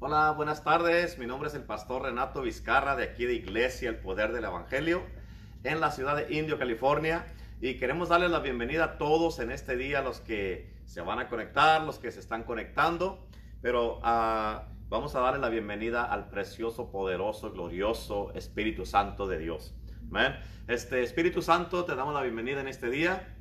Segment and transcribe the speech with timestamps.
[0.00, 1.18] Hola, buenas tardes.
[1.18, 5.02] Mi nombre es el pastor Renato Vizcarra de aquí de Iglesia El Poder del Evangelio
[5.64, 7.26] en la ciudad de Indio, California.
[7.60, 11.28] Y queremos darles la bienvenida a todos en este día, los que se van a
[11.28, 13.26] conectar, los que se están conectando.
[13.60, 19.74] Pero ah, vamos a darle la bienvenida al precioso, poderoso, glorioso Espíritu Santo de Dios.
[20.12, 20.36] Amén.
[20.68, 23.34] Este Espíritu Santo, te damos la bienvenida en este día.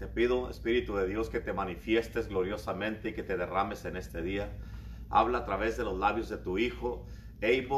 [0.00, 4.20] Te pido, Espíritu de Dios, que te manifiestes gloriosamente y que te derrames en este
[4.20, 4.50] día.
[5.14, 7.70] Habla a través de los labios de tu Hijo, Abel.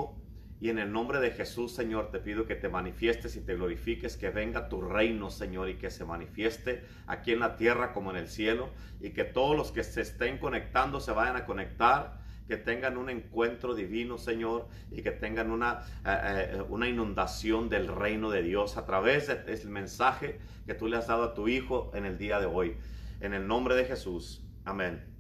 [0.59, 4.17] Y en el nombre de Jesús, Señor, te pido que te manifiestes y te glorifiques,
[4.17, 8.17] que venga tu reino, Señor, y que se manifieste aquí en la tierra como en
[8.17, 8.71] el cielo,
[9.03, 13.11] y que todos los que se estén conectando se vayan a conectar, que tengan un
[13.11, 18.79] encuentro divino, Señor, y que tengan una, eh, eh, una inundación del reino de Dios
[18.79, 22.41] a través del mensaje que tú le has dado a tu Hijo en el día
[22.41, 22.79] de hoy.
[23.21, 24.43] En el nombre de Jesús.
[24.65, 25.16] Amén.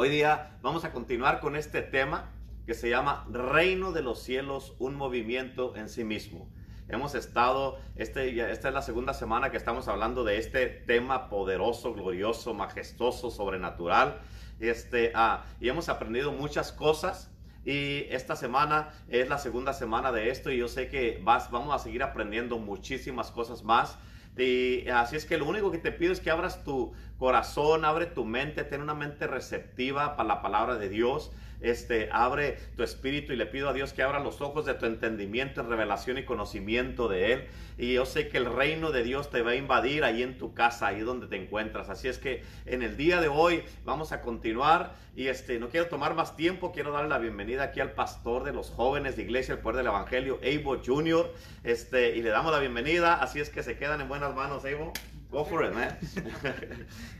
[0.00, 2.30] Hoy día vamos a continuar con este tema
[2.66, 6.48] que se llama Reino de los cielos, un movimiento en sí mismo.
[6.88, 11.94] Hemos estado, este, esta es la segunda semana que estamos hablando de este tema poderoso,
[11.94, 14.20] glorioso, majestuoso, sobrenatural.
[14.60, 17.32] Este, ah, y hemos aprendido muchas cosas.
[17.64, 21.74] Y esta semana es la segunda semana de esto y yo sé que vas, vamos
[21.74, 23.98] a seguir aprendiendo muchísimas cosas más.
[24.36, 28.06] Y así es que lo único que te pido es que abras tu corazón, abre
[28.06, 33.32] tu mente, ten una mente receptiva para la palabra de Dios este, abre tu espíritu
[33.32, 37.08] y le pido a Dios que abra los ojos de tu entendimiento, revelación y conocimiento
[37.08, 37.46] de Él.
[37.76, 40.54] Y yo sé que el reino de Dios te va a invadir ahí en tu
[40.54, 41.88] casa, ahí donde te encuentras.
[41.90, 45.88] Así es que en el día de hoy vamos a continuar y este, no quiero
[45.88, 49.54] tomar más tiempo, quiero darle la bienvenida aquí al pastor de los jóvenes de Iglesia,
[49.54, 51.32] el Poder del Evangelio, Evo Jr.
[51.64, 54.92] Este, y le damos la bienvenida, así es que se quedan en buenas manos, Evo.
[55.30, 55.98] Go for it, man.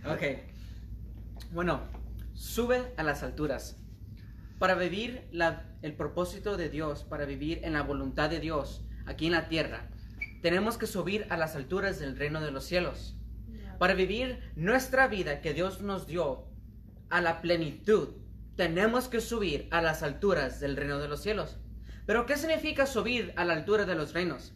[0.06, 0.22] ok.
[1.52, 1.80] Bueno,
[2.34, 3.76] sube a las alturas.
[4.58, 5.28] Para vivir
[5.82, 9.88] el propósito de Dios, para vivir en la voluntad de Dios aquí en la tierra,
[10.42, 13.16] tenemos que subir a las alturas del reino de los cielos.
[13.78, 16.48] Para vivir nuestra vida que Dios nos dio
[17.08, 18.16] a la plenitud,
[18.56, 21.58] tenemos que subir a las alturas del reino de los cielos.
[22.04, 24.54] Pero ¿qué significa subir a la altura de los reinos?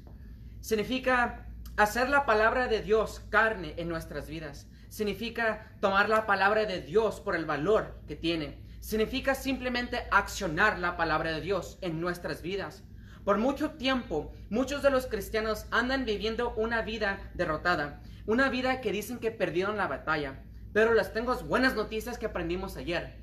[0.61, 1.47] Significa
[1.77, 4.67] hacer la palabra de Dios carne en nuestras vidas.
[4.89, 10.97] Significa tomar la palabra de Dios por el valor que tiene significa simplemente accionar la
[10.97, 12.82] palabra de Dios en nuestras vidas.
[13.25, 18.91] Por mucho tiempo, muchos de los cristianos andan viviendo una vida derrotada, una vida que
[18.91, 20.43] dicen que perdieron la batalla.
[20.72, 23.22] Pero les tengo buenas noticias que aprendimos ayer.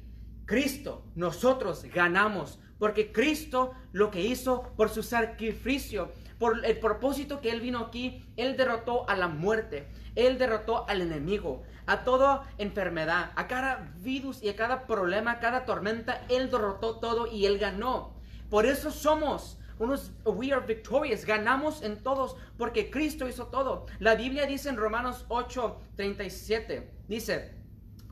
[0.49, 7.51] Cristo, nosotros ganamos, porque Cristo lo que hizo por su sacrificio, por el propósito que
[7.51, 13.31] Él vino aquí, Él derrotó a la muerte, Él derrotó al enemigo, a toda enfermedad,
[13.35, 17.59] a cada virus y a cada problema, a cada tormenta, Él derrotó todo y Él
[17.59, 18.15] ganó.
[18.49, 23.85] Por eso somos unos, we are victorious, ganamos en todos porque Cristo hizo todo.
[23.99, 27.53] La Biblia dice en Romanos 8, 37, dice,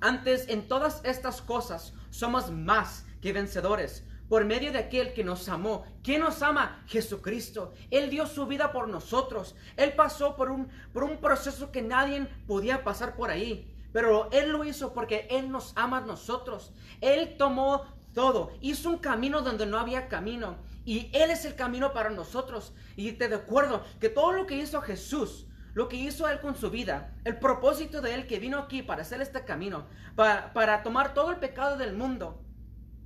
[0.01, 5.47] antes en todas estas cosas somos más que vencedores por medio de aquel que nos
[5.50, 5.85] amó.
[6.03, 6.84] ¿Quién nos ama?
[6.88, 7.73] Jesucristo.
[7.91, 9.56] Él dio su vida por nosotros.
[9.78, 13.73] Él pasó por un, por un proceso que nadie podía pasar por ahí.
[13.94, 16.73] Pero Él lo hizo porque Él nos ama a nosotros.
[17.01, 18.51] Él tomó todo.
[18.62, 20.57] Hizo un camino donde no había camino.
[20.85, 22.74] Y Él es el camino para nosotros.
[22.95, 25.46] Y te recuerdo que todo lo que hizo Jesús,
[25.77, 29.03] lo que hizo Él con su vida, el propósito de Él que vino aquí para
[29.03, 32.43] hacer este camino, para, para tomar todo el pecado del mundo,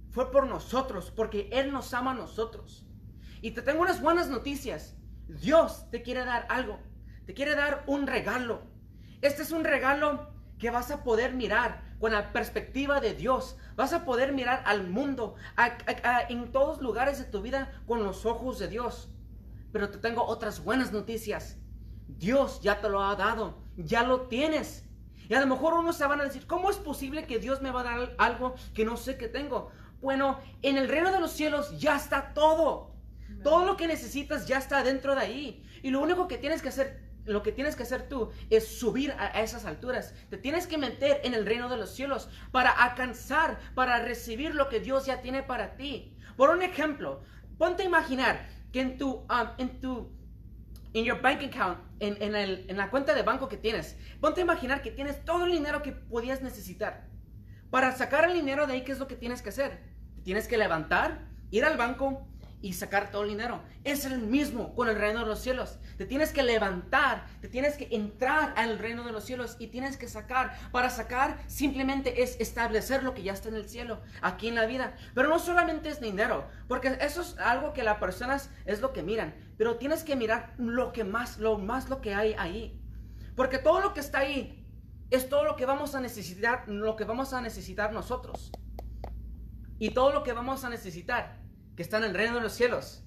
[0.10, 2.86] fue por nosotros, porque Él nos ama a nosotros.
[3.42, 4.96] Y te tengo unas buenas noticias.
[5.28, 6.80] Dios te quiere dar algo.
[7.26, 8.62] Te quiere dar un regalo.
[9.22, 13.58] Este es un regalo que vas a poder mirar con la perspectiva de Dios.
[13.76, 15.36] Vas a poder mirar al mundo,
[16.30, 19.10] en todos lugares de tu vida con los ojos de Dios.
[19.74, 21.58] Pero te tengo otras buenas noticias.
[22.18, 23.58] Dios ya te lo ha dado.
[23.78, 24.86] Ya lo tienes.
[25.30, 27.72] Y a lo mejor unos se van a decir, ¿cómo es posible que Dios me
[27.72, 29.72] va a dar algo que no sé que tengo?
[30.02, 32.92] Bueno, en el reino de los cielos ya está todo.
[33.44, 35.64] Todo lo que necesitas ya está dentro de ahí.
[35.84, 39.14] Y lo único que tienes que hacer, lo que tienes que hacer tú es subir
[39.18, 40.14] a, esas alturas.
[40.30, 44.70] Te tienes que meter en el reino de los cielos para alcanzar, para recibir lo
[44.70, 46.16] que Dios ya tiene para ti.
[46.36, 47.22] Por un ejemplo,
[47.58, 49.26] ponte a imaginar que en tu,
[49.58, 50.12] en tu,
[50.94, 54.42] en your bank account, en, en, el, en la cuenta de banco que tienes, ponte
[54.42, 57.08] a imaginar que tienes todo el dinero que podías necesitar.
[57.70, 59.92] Para sacar el dinero de ahí, ¿qué es lo que tienes que hacer?
[60.24, 62.28] tienes que levantar, ir al banco
[62.62, 63.62] y sacar todo el dinero.
[63.84, 65.80] Es el mismo con el reino de los cielos.
[65.98, 69.98] Te tienes que levantar, te tienes que entrar al reino de los cielos y tienes
[69.98, 70.56] que sacar.
[70.72, 74.66] Para sacar simplemente es establecer lo que ya está en el cielo, aquí en la
[74.66, 74.96] vida.
[75.16, 79.04] Pero no solamente es dinero, porque eso es algo que las personas es lo que
[79.04, 82.80] miran, pero tienes que mirar lo que más, lo más lo que hay ahí.
[83.36, 84.68] Porque todo lo que está ahí
[85.10, 88.52] es todo lo que vamos a necesitar, lo que vamos a necesitar nosotros.
[89.80, 91.41] Y todo lo que vamos a necesitar,
[91.76, 93.04] que está en el reino de los cielos,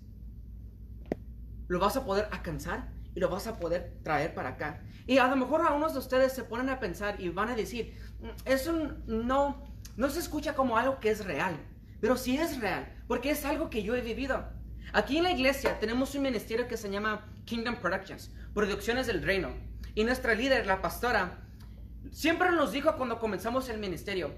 [1.69, 4.83] lo vas a poder alcanzar y lo vas a poder traer para acá.
[5.07, 7.95] Y a lo mejor algunos de ustedes se ponen a pensar y van a decir,
[8.21, 8.73] "Mm, eso
[9.07, 9.63] no,
[9.97, 11.57] no se escucha como algo que es real,
[12.01, 14.45] pero sí es real, porque es algo que yo he vivido.
[14.93, 19.51] Aquí en la iglesia tenemos un ministerio que se llama Kingdom Productions, Producciones del Reino.
[19.95, 21.41] Y nuestra líder, la pastora,
[22.11, 24.35] siempre nos dijo cuando comenzamos el ministerio,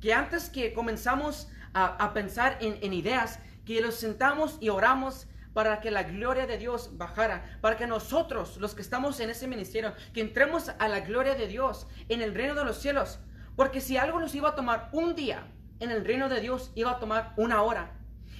[0.00, 3.38] que antes que comenzamos a, a pensar en, en ideas,
[3.70, 8.56] que los sentamos y oramos para que la gloria de Dios bajara, para que nosotros,
[8.56, 12.34] los que estamos en ese ministerio, que entremos a la gloria de Dios en el
[12.34, 13.20] reino de los cielos.
[13.54, 15.46] Porque si algo nos iba a tomar un día,
[15.78, 17.92] en el reino de Dios iba a tomar una hora.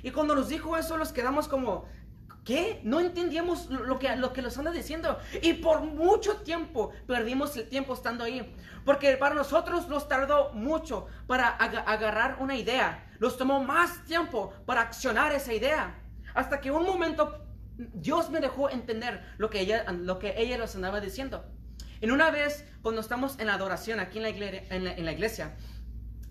[0.03, 1.87] Y cuando nos dijo eso, nos quedamos como,
[2.45, 2.81] ¿qué?
[2.85, 5.19] No entendíamos lo que, lo que anda diciendo.
[5.43, 8.55] Y por mucho tiempo perdimos el tiempo estando ahí.
[8.85, 13.07] Porque para nosotros nos tardó mucho para aga- agarrar una idea.
[13.21, 15.99] Nos tomó más tiempo para accionar esa idea.
[16.35, 17.45] Hasta que un momento
[17.77, 21.45] Dios me dejó entender lo que ella, lo que ella nos andaba diciendo.
[22.01, 24.25] En una vez, cuando estamos en adoración aquí en
[25.05, 25.57] la iglesia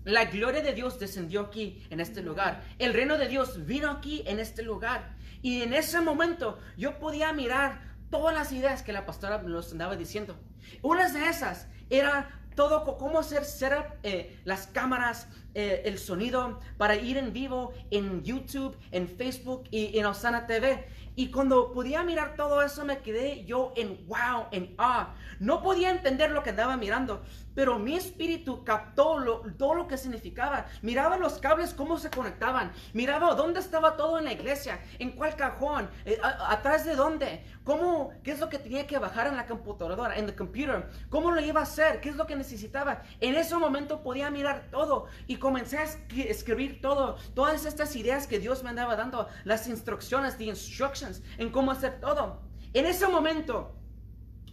[0.04, 2.62] la gloria de Dios descendió aquí, en este lugar.
[2.78, 5.14] El reino de Dios vino aquí, en este lugar.
[5.42, 9.96] Y en ese momento yo podía mirar todas las ideas que la pastora nos andaba
[9.96, 10.36] diciendo.
[10.82, 16.94] Una de esas era todo cómo hacer setup, eh, las cámaras, eh, el sonido para
[16.96, 20.86] ir en vivo en YouTube, en Facebook y en Osana TV.
[21.16, 25.14] Y cuando podía mirar todo eso me quedé yo en wow, en ah.
[25.38, 27.22] No podía entender lo que andaba mirando,
[27.54, 30.66] pero mi espíritu captó lo- todo lo que significaba.
[30.82, 32.72] Miraba los cables, cómo se conectaban.
[32.92, 38.10] Miraba dónde estaba todo en la iglesia, en cuál cajón, eh, atrás de dónde, cómo,
[38.24, 41.40] qué es lo que tenía que bajar en la computadora, en el computer, cómo lo
[41.40, 43.02] iba a hacer, qué es lo que necesitaba.
[43.20, 48.26] En ese momento podía mirar todo y comencé a escri- escribir todo, todas estas ideas
[48.26, 52.42] que Dios me andaba dando, las instrucciones, the instructions, en cómo hacer todo.
[52.72, 53.76] En ese momento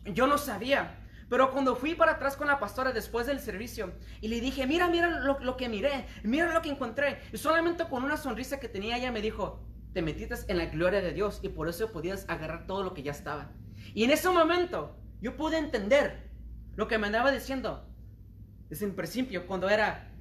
[0.06, 1.04] yo no sabía.
[1.28, 4.90] Pero cuando fui para atrás con la pastora después del servicio y le dije, mira,
[4.90, 7.20] mira lo, lo que miré, mira lo que encontré.
[7.34, 9.60] Y solamente con una sonrisa que tenía ella me dijo,
[9.98, 13.02] te metiste en la gloria de Dios y por eso podías agarrar todo lo que
[13.02, 13.52] ya estaba.
[13.96, 16.30] Y en ese momento yo pude entender
[16.76, 17.90] lo que me andaba diciendo
[18.70, 20.14] desde el principio, cuando era,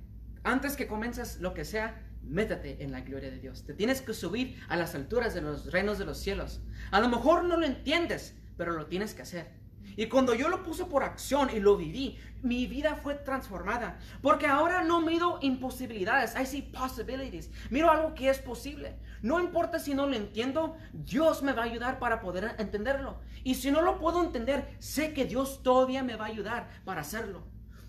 [0.44, 3.67] antes que comiences lo que sea, métete en la gloria de Dios.
[3.67, 6.62] Te tienes que subir a las alturas de los reinos de los cielos.
[6.90, 9.61] A lo mejor no lo entiendes, pero lo tienes que hacer.
[9.97, 13.99] Y cuando yo lo puse por acción y lo viví, mi vida fue transformada.
[14.21, 17.51] Porque ahora no miro imposibilidades, I see possibilities.
[17.71, 18.97] Miro algo que es posible.
[19.23, 23.19] No importa si no lo entiendo, Dios me va a ayudar para poder entenderlo.
[23.43, 27.01] Y si no lo puedo entender, sé que Dios todavía me va a ayudar para
[27.01, 27.47] hacerlo.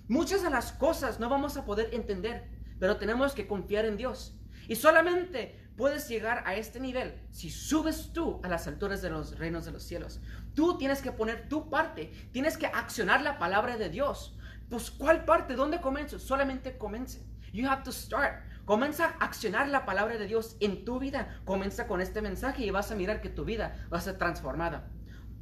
[0.07, 2.47] Muchas de las cosas no vamos a poder entender,
[2.79, 4.39] pero tenemos que confiar en Dios.
[4.67, 9.37] Y solamente puedes llegar a este nivel si subes tú a las alturas de los
[9.37, 10.19] reinos de los cielos.
[10.53, 14.35] Tú tienes que poner tu parte, tienes que accionar la palabra de Dios.
[14.69, 15.55] Pues ¿cuál parte?
[15.55, 16.19] ¿Dónde comienzo?
[16.19, 17.25] Solamente comience.
[17.53, 18.43] You have to start.
[18.65, 21.39] Comienza a accionar la palabra de Dios en tu vida.
[21.45, 24.89] Comienza con este mensaje y vas a mirar que tu vida va a ser transformada.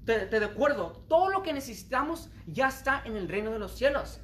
[0.05, 4.21] Te, te recuerdo, todo lo que necesitamos ya está en el reino de los cielos.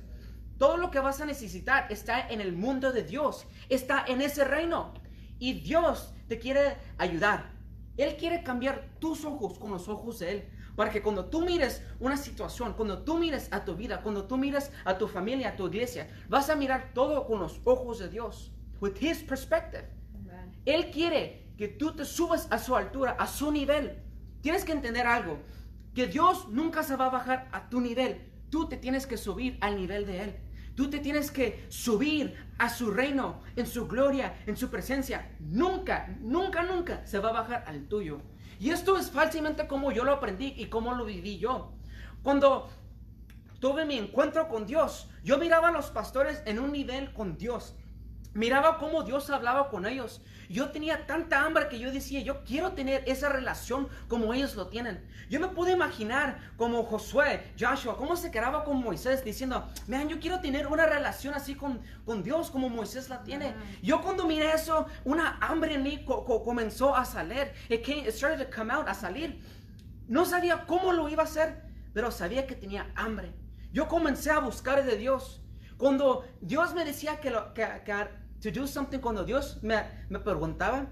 [0.61, 4.43] Todo lo que vas a necesitar está en el mundo de Dios, está en ese
[4.43, 4.93] reino.
[5.39, 7.49] Y Dios te quiere ayudar.
[7.97, 10.49] Él quiere cambiar tus ojos con los ojos de Él.
[10.75, 14.37] Para que cuando tú mires una situación, cuando tú mires a tu vida, cuando tú
[14.37, 18.09] mires a tu familia, a tu iglesia, vas a mirar todo con los ojos de
[18.09, 18.51] Dios.
[18.81, 19.89] With His perspective.
[20.65, 23.97] Él quiere que tú te subas a su altura, a su nivel.
[24.41, 25.39] Tienes que entender algo,
[25.95, 28.29] que Dios nunca se va a bajar a tu nivel.
[28.51, 30.35] Tú te tienes que subir al nivel de Él.
[30.81, 35.29] Tú te tienes que subir a su reino, en su gloria, en su presencia.
[35.39, 38.19] Nunca, nunca, nunca se va a bajar al tuyo.
[38.59, 41.73] Y esto es falsamente como yo lo aprendí y como lo viví yo.
[42.23, 42.67] Cuando
[43.59, 47.75] tuve mi encuentro con Dios, yo miraba a los pastores en un nivel con Dios.
[48.33, 50.23] Miraba cómo Dios hablaba con ellos.
[50.51, 54.67] Yo tenía tanta hambre que yo decía, yo quiero tener esa relación como ellos lo
[54.67, 55.01] tienen.
[55.29, 60.19] Yo me pude imaginar como Josué, Joshua, cómo se quedaba con Moisés diciendo, man, yo
[60.19, 63.55] quiero tener una relación así con, con Dios como Moisés la tiene.
[63.81, 67.53] Yo cuando miré eso, una hambre en mí comenzó a salir.
[67.69, 69.41] It, came, it started to come out, a salir.
[70.07, 73.33] No sabía cómo lo iba a hacer, pero sabía que tenía hambre.
[73.71, 75.41] Yo comencé a buscar de Dios.
[75.77, 77.93] Cuando Dios me decía que, lo, que, que
[78.41, 80.87] to do something, cuando Dios me, me preguntaba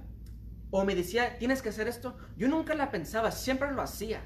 [0.72, 4.22] o me decía, tienes que hacer esto, yo nunca la pensaba, siempre lo hacía.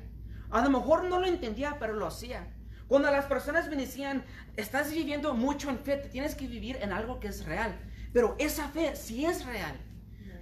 [0.49, 2.53] A lo mejor no lo entendía, pero lo hacía.
[2.87, 4.23] Cuando las personas me decían,
[4.57, 7.75] estás viviendo mucho en fe, tienes que vivir en algo que es real.
[8.11, 9.79] Pero esa fe sí es real.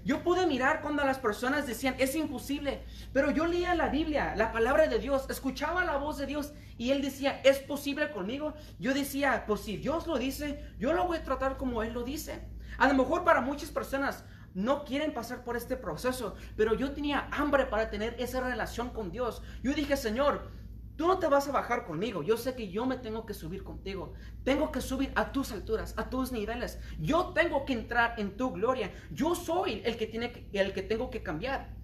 [0.04, 2.82] Yo pude mirar cuando las personas decían, es imposible,
[3.14, 6.90] pero yo leía la Biblia, la palabra de Dios, escuchaba la voz de Dios y
[6.90, 8.56] Él decía, es posible conmigo.
[8.80, 12.04] Yo decía, pues si Dios lo dice, yo lo voy a tratar como Él lo
[12.04, 12.42] dice.
[12.82, 17.30] A lo mejor para muchas personas no quieren pasar por este proceso, pero yo tenía
[17.32, 19.44] hambre para tener esa relación con Dios.
[19.62, 20.50] Yo dije, Señor,
[20.96, 22.24] tú no te vas a bajar conmigo.
[22.24, 24.14] Yo sé que yo me tengo que subir contigo.
[24.44, 26.80] Tengo que subir a tus alturas, a tus niveles.
[27.00, 28.92] Yo tengo que entrar en tu gloria.
[29.12, 31.76] Yo soy el que, tiene el que tengo que cambiar.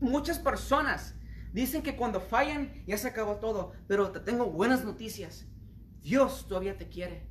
[0.00, 1.14] Muchas personas
[1.54, 5.46] dicen que cuando fallan ya se acabó todo, pero te tengo buenas noticias.
[6.02, 7.29] Dios todavía te quiere.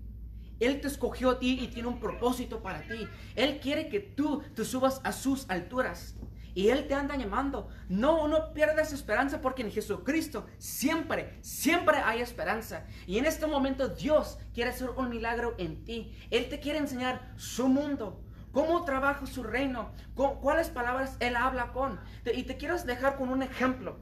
[0.60, 3.08] Él te escogió a ti y tiene un propósito para ti.
[3.36, 6.16] Él quiere que tú te subas a sus alturas.
[6.54, 7.70] Y Él te anda llamando.
[7.88, 12.86] No, no pierdas esperanza porque en Jesucristo siempre, siempre hay esperanza.
[13.08, 16.14] Y en este momento Dios quiere hacer un milagro en ti.
[16.32, 18.22] Él te quiere enseñar su mundo.
[18.52, 19.92] Cómo trabaja su reino.
[20.16, 22.00] Cuáles palabras Él habla con.
[22.34, 24.00] Y te quiero dejar con un ejemplo.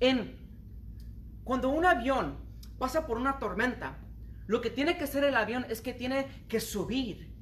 [0.00, 0.38] En,
[1.44, 2.38] cuando un avión
[2.78, 3.98] pasa por una tormenta,
[4.50, 7.32] lo que tiene que hacer el avión es que tiene que subir.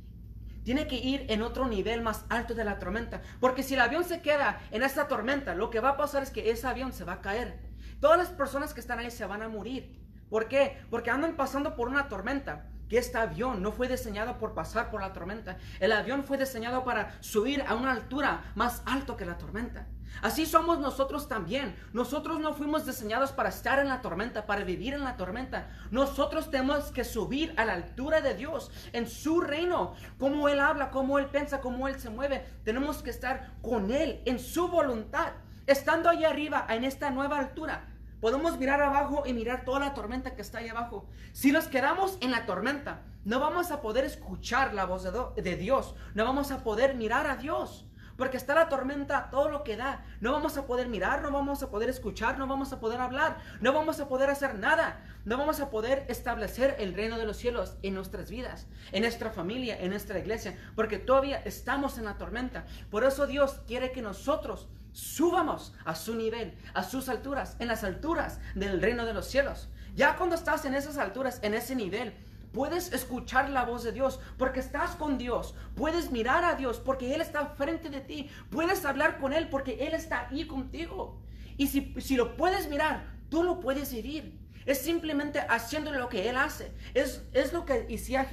[0.62, 3.23] Tiene que ir en otro nivel más alto de la tormenta.
[3.41, 6.31] Porque si el avión se queda en esta tormenta, lo que va a pasar es
[6.31, 7.61] que ese avión se va a caer.
[7.99, 9.99] Todas las personas que están ahí se van a morir.
[10.29, 10.83] ¿Por qué?
[10.91, 15.00] Porque andan pasando por una tormenta que este avión no fue diseñado por pasar por
[15.00, 15.57] la tormenta.
[15.80, 19.87] El avión fue diseñado para subir a una altura más alto que la tormenta.
[20.23, 21.76] Así somos nosotros también.
[21.92, 25.68] Nosotros no fuimos diseñados para estar en la tormenta, para vivir en la tormenta.
[25.90, 30.90] Nosotros tenemos que subir a la altura de Dios, en su reino, cómo Él habla,
[30.90, 32.45] cómo Él piensa, cómo Él se mueve.
[32.64, 35.33] Tenemos que estar con Él, en su voluntad.
[35.66, 37.85] Estando allá arriba, en esta nueva altura,
[38.20, 41.06] podemos mirar abajo y mirar toda la tormenta que está ahí abajo.
[41.32, 45.56] Si nos quedamos en la tormenta, no vamos a poder escuchar la voz de, de
[45.56, 47.84] Dios, no vamos a poder mirar a Dios.
[48.18, 50.04] Porque está la tormenta, todo lo que da.
[50.20, 53.38] No vamos a poder mirar, no vamos a poder escuchar, no vamos a poder hablar,
[53.60, 55.00] no vamos a poder hacer nada.
[55.25, 59.30] No vamos a poder establecer el reino de los cielos en nuestras vidas, en nuestra
[59.30, 62.66] familia, en nuestra iglesia, porque todavía estamos en la tormenta.
[62.90, 64.68] Por eso Dios quiere que nosotros
[64.99, 69.69] subamos a su nivel, a sus alturas, en las alturas del reino de los cielos.
[69.95, 72.14] Ya cuando estás en esas alturas, en ese nivel,
[72.52, 75.55] Puedes escuchar la voz de Dios porque estás con Dios.
[75.76, 78.31] Puedes mirar a Dios porque Él está frente de ti.
[78.49, 81.21] Puedes hablar con Él porque Él está ahí contigo.
[81.59, 84.38] Y si, si lo puedes mirar, tú lo puedes vivir.
[84.68, 86.75] Es simplemente haciendo lo que Él hace.
[86.92, 87.87] Es, es, lo que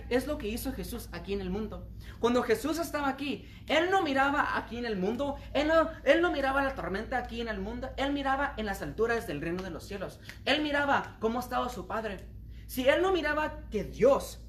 [0.09, 1.87] es lo que hizo Jesús aquí en el mundo.
[2.19, 6.33] Cuando Jesús estaba aquí, Él no miraba aquí en el mundo, él no, él no
[6.33, 9.69] miraba la tormenta aquí en el mundo, Él miraba en las alturas del reino de
[9.69, 10.19] los cielos.
[10.43, 12.27] Él miraba cómo estaba su Padre.
[12.67, 14.41] Si él no miraba que Dios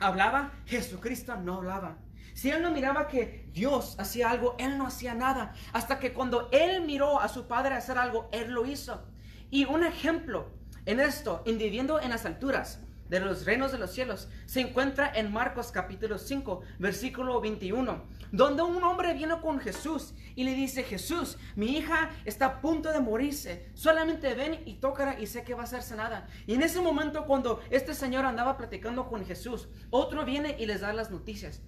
[0.00, 1.98] hablaba, Jesucristo no hablaba.
[2.34, 5.52] Si él no miraba que Dios hacía algo, él no hacía nada.
[5.72, 9.06] Hasta que cuando él miró a su padre hacer algo, él lo hizo.
[9.52, 13.92] Y un ejemplo en esto, en viviendo en las alturas, de los reinos de los
[13.92, 20.14] cielos se encuentra en Marcos capítulo 5, versículo 21, donde un hombre viene con Jesús
[20.34, 25.20] y le dice, Jesús, mi hija está a punto de morirse, solamente ven y tócala
[25.20, 26.26] y sé que va a hacerse nada.
[26.46, 30.80] Y en ese momento cuando este señor andaba platicando con Jesús, otro viene y les
[30.80, 31.62] da las noticias,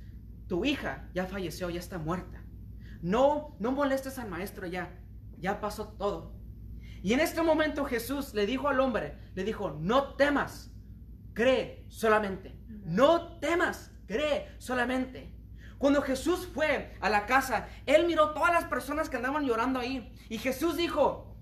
[0.49, 2.42] tu hija ya falleció, ya está muerta.
[3.02, 4.99] No, no molestes al maestro ya,
[5.38, 6.32] ya pasó todo.
[7.02, 10.72] Y en este momento Jesús le dijo al hombre, le dijo, no temas
[11.36, 12.58] cree solamente.
[12.68, 15.32] No temas, cree solamente.
[15.78, 20.12] Cuando Jesús fue a la casa, él miró todas las personas que andaban llorando ahí.
[20.28, 21.36] Y Jesús dijo,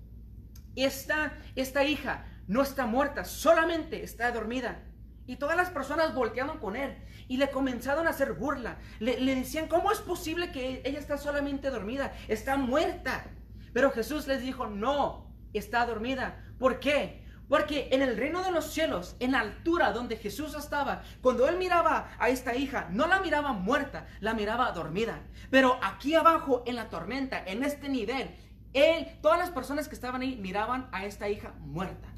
[0.75, 4.83] esta, esta hija no está muerta, solamente está dormida.
[5.25, 6.95] Y todas las personas voltearon con él
[7.27, 8.77] y le comenzaron a hacer burla.
[8.99, 12.13] Le, decían, ¿cómo es posible que ella está solamente dormida?
[12.27, 13.25] Está muerta.
[13.73, 15.24] Pero Jesús les dijo, no,
[15.57, 16.43] está dormida.
[16.59, 17.25] ¿Por qué?
[17.47, 21.57] Porque en el reino de los cielos, en la altura donde Jesús estaba, cuando él
[21.57, 25.21] miraba a esta hija, no la miraba muerta, la miraba dormida.
[25.51, 28.35] Pero aquí abajo, en la tormenta, en este nivel,
[28.73, 32.09] él, todas las personas que estaban ahí miraban a esta hija muerta.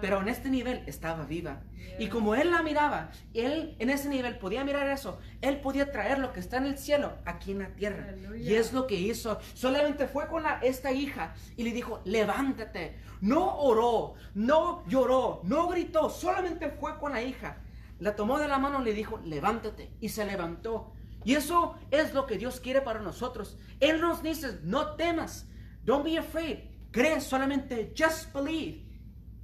[0.00, 1.62] Pero en este nivel estaba viva.
[1.98, 6.18] Y como él la miraba, él en ese nivel podía mirar eso, él podía traer
[6.18, 8.14] lo que está en el cielo aquí en la tierra.
[8.36, 9.38] Y es lo que hizo.
[9.54, 12.98] Solamente fue con la, esta hija y le dijo, levántate.
[13.20, 17.58] No oró, no lloró, no gritó, solamente fue con la hija.
[18.00, 19.92] La tomó de la mano y le dijo, levántate.
[20.00, 20.92] Y se levantó.
[21.24, 23.56] Y eso es lo que Dios quiere para nosotros.
[23.80, 25.48] Él nos dice, no temas,
[25.84, 26.58] don't be afraid.
[26.90, 28.84] Cree solamente, just believe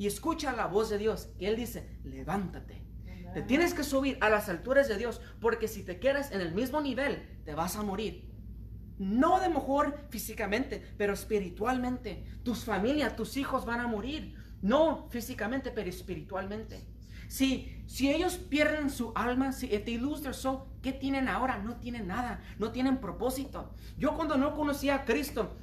[0.00, 1.28] y escucha la voz de Dios.
[1.38, 2.83] Y Él dice, levántate.
[3.35, 6.54] Te tienes que subir a las alturas de Dios, porque si te quedas en el
[6.54, 8.33] mismo nivel, te vas a morir.
[8.97, 12.25] No de mejor físicamente, pero espiritualmente.
[12.42, 14.37] Tus familias, tus hijos van a morir.
[14.62, 16.88] No físicamente, pero espiritualmente.
[17.28, 21.59] Si, si ellos pierden su alma, si they lose their soul, ¿qué tienen ahora?
[21.59, 23.75] No tienen nada, no tienen propósito.
[23.99, 25.59] Yo cuando no conocía a Cristo,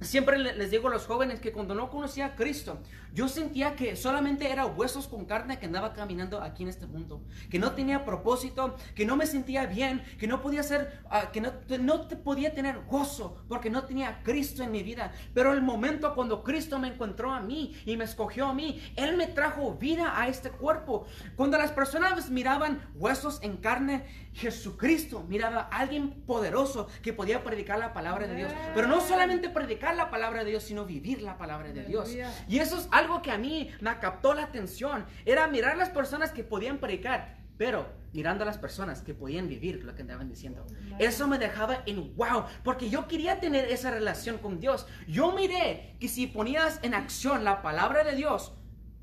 [0.00, 2.78] Siempre les digo a los jóvenes que cuando no conocía a Cristo,
[3.12, 7.22] yo sentía que solamente era huesos con carne que andaba caminando aquí en este mundo,
[7.50, 11.42] que no tenía propósito, que no me sentía bien, que no podía ser, ah, que
[11.42, 15.12] no, no podía tener gozo porque no tenía Cristo en mi vida.
[15.34, 19.16] Pero el momento cuando Cristo me encontró a mí y me escogió a mí, Él
[19.18, 21.06] me trajo vida a este cuerpo.
[21.36, 27.78] Cuando las personas miraban huesos en carne, Jesucristo miraba a alguien poderoso que podía predicar
[27.78, 28.52] la palabra de Dios.
[28.74, 32.16] Pero no solamente predicar la palabra de Dios, sino vivir la palabra de Dios.
[32.48, 35.04] Y eso es algo que a mí me captó la atención.
[35.24, 39.84] Era mirar las personas que podían predicar, pero mirando a las personas que podían vivir
[39.84, 40.66] lo que andaban diciendo.
[40.98, 44.86] Eso me dejaba en wow, porque yo quería tener esa relación con Dios.
[45.06, 48.54] Yo miré que si ponías en acción la palabra de Dios,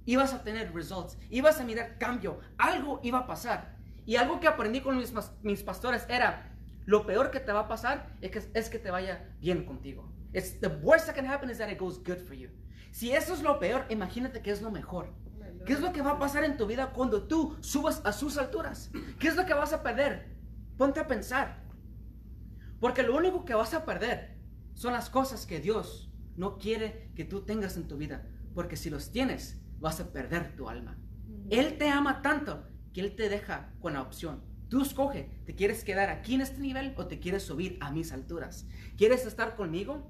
[0.05, 3.76] ibas a tener results, ibas a mirar cambio, algo iba a pasar.
[4.07, 8.15] Y algo que aprendí con mis, pastores era, lo peor que te va a pasar
[8.21, 10.09] es que, es que te vaya bien contigo.
[10.31, 12.49] It's, the worst that can happen is that it goes good for you.
[12.91, 15.13] Si eso es lo peor, imagínate que es lo mejor.
[15.65, 18.37] ¿Qué es lo que va a pasar en tu vida cuando tú subas a sus
[18.37, 18.91] alturas?
[19.19, 20.37] ¿Qué es lo que vas a perder?
[20.77, 21.65] Ponte a pensar.
[22.79, 24.37] Porque lo único que vas a perder
[24.73, 28.25] son las cosas que Dios no quiere que tú tengas en tu vida.
[28.55, 30.97] Porque si los tienes, vas a perder tu alma.
[31.49, 32.63] Él te ama tanto
[32.99, 34.41] él te deja con la opción.
[34.69, 38.11] Tú escoge, ¿te quieres quedar aquí en este nivel o te quieres subir a mis
[38.11, 38.67] alturas?
[38.97, 40.05] ¿Quieres estar conmigo?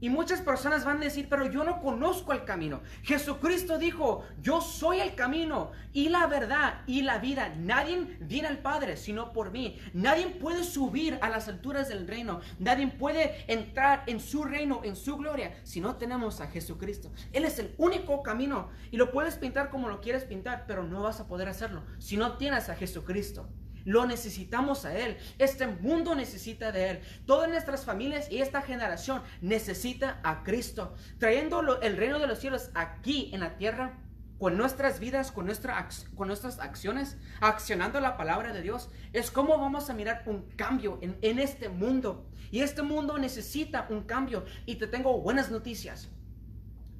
[0.00, 2.80] Y muchas personas van a decir, pero yo no conozco el camino.
[3.02, 7.54] Jesucristo dijo, yo soy el camino y la verdad y la vida.
[7.56, 9.78] Nadie viene al Padre sino por mí.
[9.92, 12.40] Nadie puede subir a las alturas del reino.
[12.58, 17.10] Nadie puede entrar en su reino, en su gloria, si no tenemos a Jesucristo.
[17.32, 21.02] Él es el único camino y lo puedes pintar como lo quieres pintar, pero no
[21.02, 23.48] vas a poder hacerlo si no tienes a Jesucristo.
[23.88, 25.16] Lo necesitamos a Él.
[25.38, 27.00] Este mundo necesita de Él.
[27.24, 30.94] Todas nuestras familias y esta generación necesita a Cristo.
[31.16, 33.98] Trayendo el reino de los cielos aquí en la tierra
[34.38, 39.56] con nuestras vidas, con, nuestra, con nuestras acciones, accionando la palabra de Dios, es como
[39.56, 42.28] vamos a mirar un cambio en, en, este mundo.
[42.50, 44.44] Y este mundo necesita un cambio.
[44.66, 46.10] Y te tengo buenas noticias.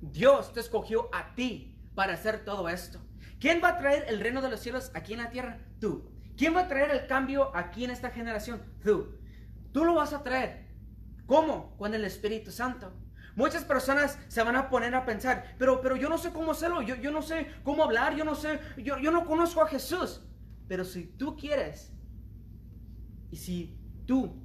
[0.01, 2.99] Dios te escogió a ti para hacer todo esto.
[3.39, 5.59] ¿Quién va a traer el reino de los cielos aquí en la tierra?
[5.79, 6.17] Tú.
[6.39, 8.63] ¿Quién va a traer el cambio aquí en esta generación?
[8.85, 9.19] Tú.
[9.73, 10.69] Tú lo vas a traer.
[11.27, 11.77] ¿Cómo?
[11.77, 12.93] Con el Espíritu Santo.
[13.35, 16.81] Muchas personas se van a poner a pensar, pero, pero yo no sé cómo hacerlo,
[16.83, 20.23] yo, yo no sé cómo hablar, yo no sé, yo, yo no conozco a Jesús.
[20.69, 21.93] Pero si tú quieres,
[23.31, 24.41] y si tú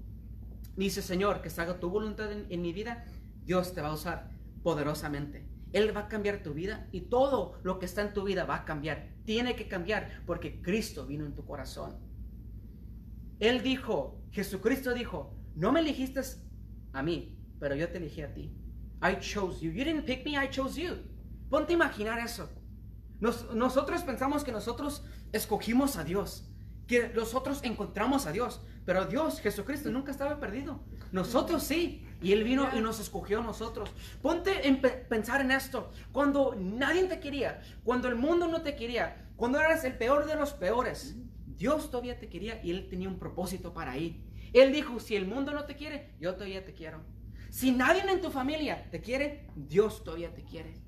[0.75, 3.06] dices, Señor, que se haga tu voluntad en mi vida,
[3.45, 4.32] Dios te va a usar
[4.63, 5.52] poderosamente.
[5.73, 8.57] Él va a cambiar tu vida y todo lo que está en tu vida va
[8.57, 9.09] a cambiar.
[9.25, 11.97] Tiene que cambiar porque Cristo vino en tu corazón.
[13.39, 16.21] Él dijo, Jesucristo dijo, no me elegiste
[16.93, 18.55] a mí, pero yo te elegí a ti.
[19.01, 19.71] I chose you.
[19.71, 20.95] You didn't pick me, I chose you.
[21.49, 22.49] Ponte a imaginar eso.
[23.19, 26.49] nosotros pensamos que nosotros escogimos a Dios,
[26.88, 30.83] que nosotros encontramos a Dios, pero Dios, Jesucristo, nunca estaba perdido.
[31.12, 32.05] Nosotros sí.
[32.23, 33.91] Y Él vino y nos escogió a nosotros.
[34.21, 35.91] Ponte en pensar en esto.
[36.12, 40.36] Cuando nadie te quería, cuando el mundo no te quería, cuando eras el peor de
[40.36, 44.23] los peores, Dios todavía te quería y Él tenía un propósito para ir.
[44.53, 47.01] Él dijo, si el mundo no te quiere, yo todavía te quiero.
[47.49, 50.81] Si nadie en tu familia te quiere, Dios todavía te quiere.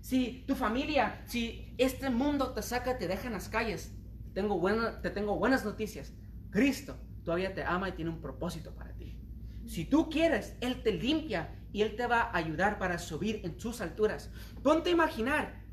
[0.00, 3.90] Si tu familia, si este mundo te saca, te deja en las calles,
[4.34, 6.12] tengo buena, te tengo buenas noticias.
[6.50, 9.18] Cristo todavía te ama y tiene un propósito para ti.
[9.66, 13.58] Si tú quieres, Él te limpia y Él te va a ayudar para subir en
[13.58, 14.30] sus alturas.
[14.62, 15.64] Ponte a imaginar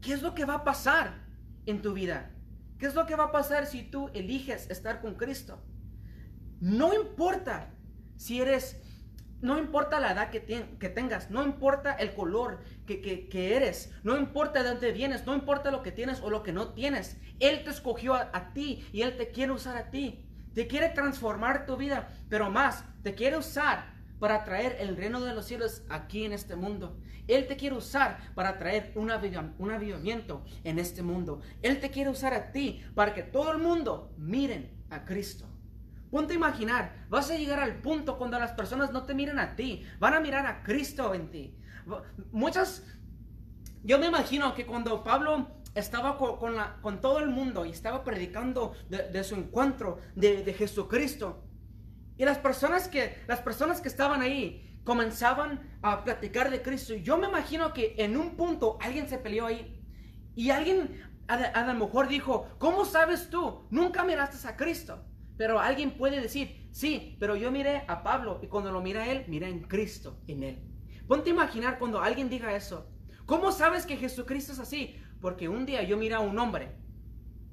[0.00, 1.24] ¿qué es lo que va a pasar
[1.66, 2.30] en tu vida?
[2.78, 5.62] ¿Qué es lo que va a pasar si tú eliges estar con Cristo?
[6.60, 7.72] No importa
[8.16, 8.82] si eres,
[9.40, 10.44] no importa la edad que,
[10.78, 15.70] que tengas, no importa el color que, eres, no importa de dónde vienes, no importa
[15.70, 17.20] lo que tienes o lo que no tienes.
[17.38, 20.24] Él te escogió a ti y Él te quiere usar a ti.
[20.54, 25.34] Te quiere transformar tu vida, pero más, te quiere usar para traer el reino de
[25.34, 26.96] los cielos aquí en este mundo.
[27.26, 31.40] Él te quiere usar para traer un, avivamiento en este mundo.
[31.62, 35.48] Él te quiere usar a ti para que todo el mundo miren a Cristo.
[36.10, 39.56] Ponte a imaginar, vas a llegar al punto cuando las personas no te miren a
[39.56, 41.56] ti, van a mirar a Cristo en ti.
[42.30, 42.84] Muchas,
[43.82, 48.74] yo me imagino que cuando Pablo estaba con, con todo el mundo y estaba predicando
[48.88, 51.44] de, su encuentro de, de, Jesucristo.
[52.16, 56.94] Y las personas, que, las personas que estaban ahí comenzaban a platicar de Cristo.
[56.94, 59.78] Yo me imagino que en un punto alguien se peleó ahí.
[60.34, 63.66] Y alguien a, lo mejor dijo, ¿cómo sabes tú?
[63.70, 65.04] Nunca miraste a Cristo.
[65.36, 69.10] Pero alguien puede decir, sí, pero yo miré a Pablo y cuando lo mira a
[69.10, 70.62] él, miré en Cristo, en él.
[71.08, 72.86] Ponte a imaginar cuando alguien diga eso.
[73.26, 75.00] ¿Cómo sabes que Jesucristo es así?
[75.22, 76.72] Porque un día yo miré a un hombre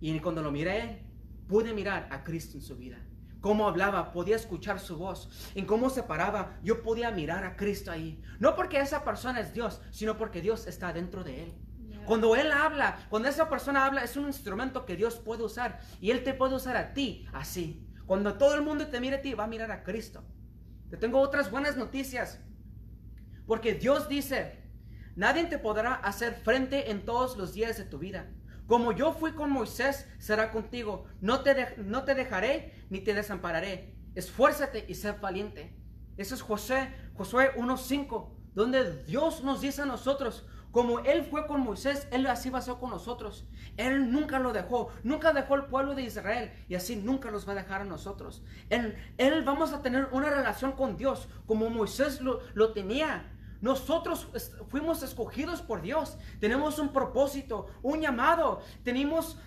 [0.02, 1.06] y cuando lo miré,
[1.48, 2.98] pude mirar a Cristo en su vida.
[3.42, 5.30] Cómo hablaba, podía escuchar su voz.
[5.54, 8.22] En cómo se paraba, yo podía mirar a Cristo ahí.
[8.40, 11.54] No porque esa persona es Dios, sino porque Dios está dentro de él.
[12.06, 15.80] Cuando Él habla, cuando esa persona habla, es un instrumento que Dios puede usar.
[16.02, 17.88] Y Él te puede usar a ti así.
[18.08, 20.24] Cuando todo el mundo te mire a ti, va a mirar a Cristo.
[20.90, 22.40] Te tengo otras buenas noticias.
[23.46, 24.59] Porque Dios dice,
[25.16, 28.30] Nadie te podrá hacer frente en todos los días de tu vida.
[28.68, 31.06] Como yo fui con Moisés, será contigo.
[31.22, 33.96] No te, no te dejaré ni te desampararé.
[34.16, 35.76] Esfuérzate y sé valiente.
[36.18, 41.62] Eso es José, Josué 1.5, donde Dios nos dice a nosotros, como Él fue con
[41.62, 43.48] Moisés, Él así ser con nosotros.
[43.78, 47.54] Él nunca lo dejó, nunca dejó el pueblo de Israel y así nunca los va
[47.54, 48.44] a dejar a nosotros.
[48.70, 53.36] Él, él vamos a tener una relación con Dios como Moisés lo, lo tenía.
[53.62, 54.28] Nosotros
[54.70, 56.18] fuimos escogidos por Dios.
[56.40, 58.62] Tenemos un propósito, un llamado.
[58.84, 59.38] Tenemos,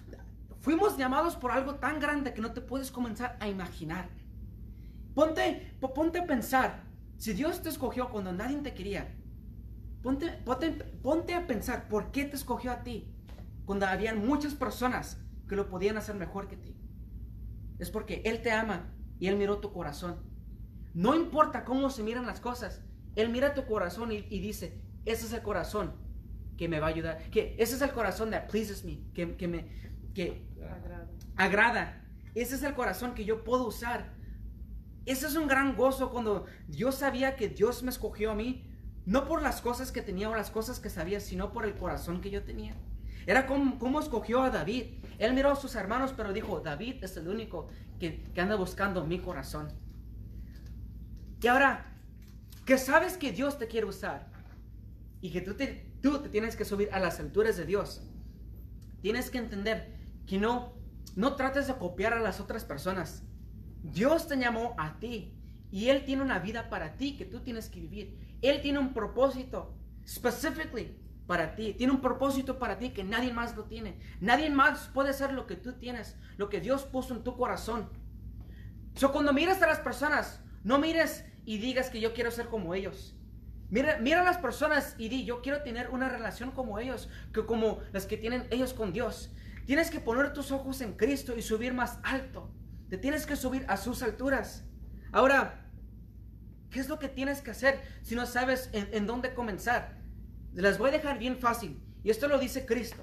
[0.60, 4.08] fuimos llamados por algo tan grande que no te puedes comenzar a imaginar.
[5.14, 6.84] Ponte, ponte a pensar.
[7.16, 9.14] Si Dios te escogió cuando nadie te quería,
[10.02, 10.70] ponte, ponte,
[11.02, 13.14] ponte a pensar por qué te escogió a ti
[13.64, 16.76] cuando había muchas personas que lo podían hacer mejor que ti.
[17.78, 20.20] Es porque Él te ama y Él miró tu corazón.
[20.94, 22.82] No importa cómo se miran las cosas,
[23.16, 25.92] él mira tu corazón y, dice, ese es el corazón
[26.56, 29.48] que me va a ayudar, que ese es el corazón that pleases me, que, que
[29.48, 29.66] me
[30.14, 31.08] que agrada.
[31.36, 32.04] agrada.
[32.34, 34.12] Ese es el corazón que yo puedo usar.
[35.04, 38.64] Ese es un gran gozo cuando yo sabía que Dios me escogió a mí,
[39.04, 42.20] no por las cosas que tenía o las cosas que sabía, sino por el corazón
[42.20, 42.76] que yo tenía.
[43.26, 44.84] Era como, como escogió a David.
[45.18, 49.04] Él miró a sus hermanos, pero dijo, David es el único que, que anda buscando
[49.04, 49.68] mi corazón.
[51.40, 51.91] Y ahora,
[52.64, 54.30] que sabes que Dios te quiere usar
[55.20, 58.02] y que tú te, tú te tienes que subir a las alturas de Dios,
[59.00, 59.96] tienes que entender
[60.26, 60.74] que no,
[61.16, 63.24] no trates de copiar a las otras personas.
[63.82, 65.34] Dios te llamó a ti
[65.70, 68.36] y Él tiene una vida para ti que tú tienes que vivir.
[68.42, 69.74] Él tiene un propósito,
[70.06, 71.74] specifically para ti.
[71.74, 73.98] Tiene un propósito para ti que nadie más lo tiene.
[74.20, 77.88] Nadie más puede ser lo que tú tienes, lo que Dios puso en tu corazón.
[78.94, 82.74] So, cuando miras a las personas, no mires y digas que yo quiero ser como
[82.74, 83.16] ellos.
[83.70, 87.46] Mira, mira a las personas y di, yo quiero tener una relación como ellos, que
[87.46, 89.34] como las que tienen ellos con Dios.
[89.64, 92.52] Tienes que poner tus ojos en Cristo y subir más alto.
[92.90, 94.64] Te tienes que subir a sus alturas.
[95.10, 95.70] Ahora,
[96.70, 99.98] ¿qué es lo que tienes que hacer si no sabes en, en dónde comenzar?
[100.52, 101.82] Les voy a dejar bien fácil.
[102.04, 103.02] Y esto lo dice Cristo.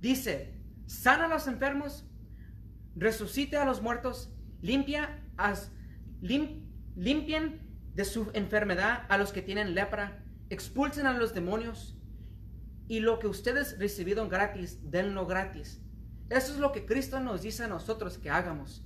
[0.00, 0.54] Dice,
[0.86, 2.04] sana a los enfermos,
[2.94, 5.72] resucite a los muertos, limpia, as,
[6.20, 6.67] lim,
[6.98, 7.60] limpien
[7.94, 10.18] de su enfermedad a los que tienen lepra,
[10.50, 11.96] expulsen a los demonios
[12.88, 15.80] y lo que ustedes recibieron gratis, denlo gratis.
[16.28, 18.84] Eso es lo que Cristo nos dice a nosotros que hagamos.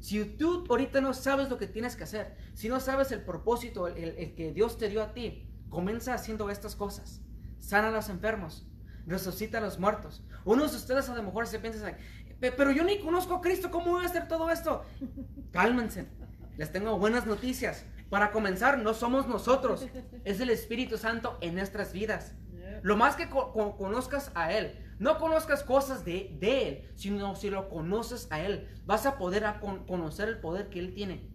[0.00, 3.86] Si tú ahorita no sabes lo que tienes que hacer, si no sabes el propósito,
[3.86, 7.20] el, que Dios te dio a ti, comienza haciendo estas cosas.
[7.60, 8.66] Sana a los enfermos,
[9.06, 10.24] resucita a los muertos.
[10.44, 11.96] Unos de ustedes a lo mejor se piensan,
[12.40, 14.84] pero yo ni conozco a Cristo, ¿cómo voy a hacer todo esto?
[15.52, 16.21] Cálmense
[16.56, 17.84] les tengo buenas noticias.
[18.10, 19.86] Para comenzar, no somos nosotros,
[20.24, 22.34] es el Espíritu Santo en nuestras vidas.
[22.82, 28.28] Lo más que conozcas a Él, no conozcas cosas de, Él, sino si lo conoces
[28.30, 29.44] a Él, vas a poder
[29.86, 31.30] conocer el poder que Él tiene.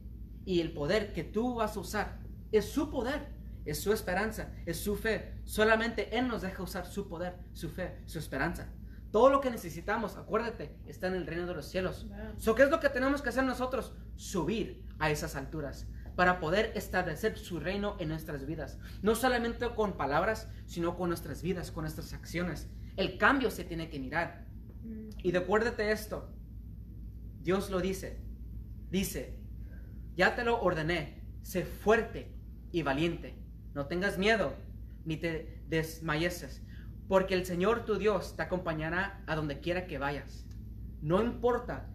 [0.45, 2.19] Y el poder que tú vas a usar
[2.51, 3.27] es su poder,
[3.65, 5.34] es su esperanza, es su fe.
[5.45, 8.69] Solamente Él nos deja usar su poder, su fe, su esperanza.
[9.12, 12.08] Todo lo que necesitamos, acuérdate, está en el reino de los cielos.
[12.38, 13.93] So, ¿Qué es lo que tenemos que hacer nosotros?
[14.15, 18.79] Subir a esas alturas para poder establecer su reino en nuestras vidas.
[19.03, 22.67] No solamente con palabras, sino con nuestras vidas, con nuestras acciones.
[22.95, 24.47] El cambio se tiene que mirar.
[25.21, 26.33] Y recuérdate esto.
[27.43, 28.19] Dios lo dice.
[28.89, 29.38] Dice,
[30.15, 32.36] ya te lo ordené, sé fuerte
[32.71, 33.38] y valiente.
[33.75, 34.55] No tengas miedo,
[35.05, 36.63] ni te desmayeses,
[37.07, 40.47] porque el Señor tu Dios te acompañará a donde quiera que vayas.
[41.01, 41.89] No importa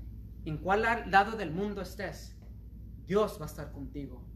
[0.44, 2.36] en cuál lado del mundo estés,
[3.12, 4.26] Dios va a estar contigo.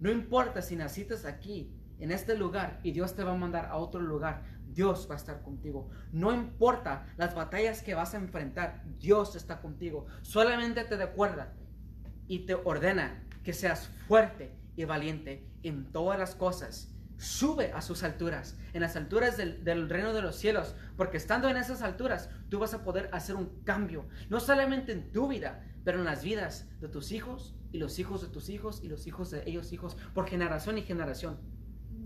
[0.00, 3.76] No importa si naciste aquí, en este lugar, y Dios te va a mandar a
[3.76, 5.90] otro lugar, Dios va a estar contigo.
[6.12, 10.06] No importa las batallas que vas a enfrentar, Dios está contigo.
[10.22, 11.52] Solamente te recuerda
[12.26, 16.90] y te ordena que seas fuerte y valiente en todas las cosas.
[17.18, 21.58] Sube a sus alturas, en las alturas del, reino de los cielos, porque estando en
[21.58, 25.98] esas alturas tú vas a poder hacer un cambio, no solamente en tu vida, pero
[25.98, 29.30] en las vidas de tus hijos y los hijos de tus hijos y los hijos
[29.30, 31.38] de ellos hijos, por generación y generación.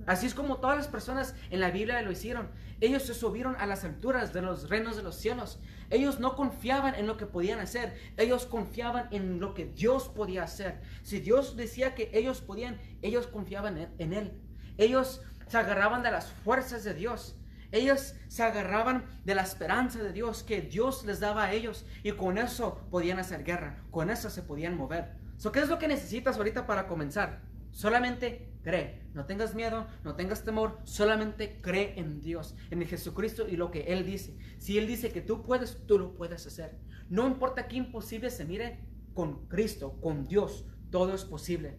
[0.07, 2.49] Así es como todas las personas en la Biblia lo hicieron.
[2.81, 5.59] Ellos se subieron a las alturas de los reinos de los cielos.
[5.91, 7.99] Ellos no confiaban en lo que podían hacer.
[8.17, 10.81] Ellos confiaban en lo que Dios podía hacer.
[11.03, 14.41] Si Dios decía que ellos podían, ellos confiaban en, Él.
[14.79, 17.37] Ellos se agarraban de las fuerzas de Dios.
[17.73, 21.85] Ellos se agarraban de la esperanza de Dios que Dios les daba a ellos.
[22.05, 23.83] Y con eso podían hacer guerra.
[23.91, 25.26] Con eso se podían mover.
[25.53, 27.43] ¿Qué es lo que necesitas ahorita para comenzar?
[27.71, 29.03] Solamente cree.
[29.15, 30.81] No tengas miedo, no tengas temor.
[30.85, 34.37] Solamente cree en Dios, en Jesucristo y lo que Él dice.
[34.59, 36.77] Si Él dice que tú puedes, tú lo puedes hacer.
[37.09, 38.81] No importa qué imposible se mire,
[39.15, 41.79] con Cristo, con Dios, todo es posible.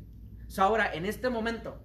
[0.57, 1.79] ahora, en este momento,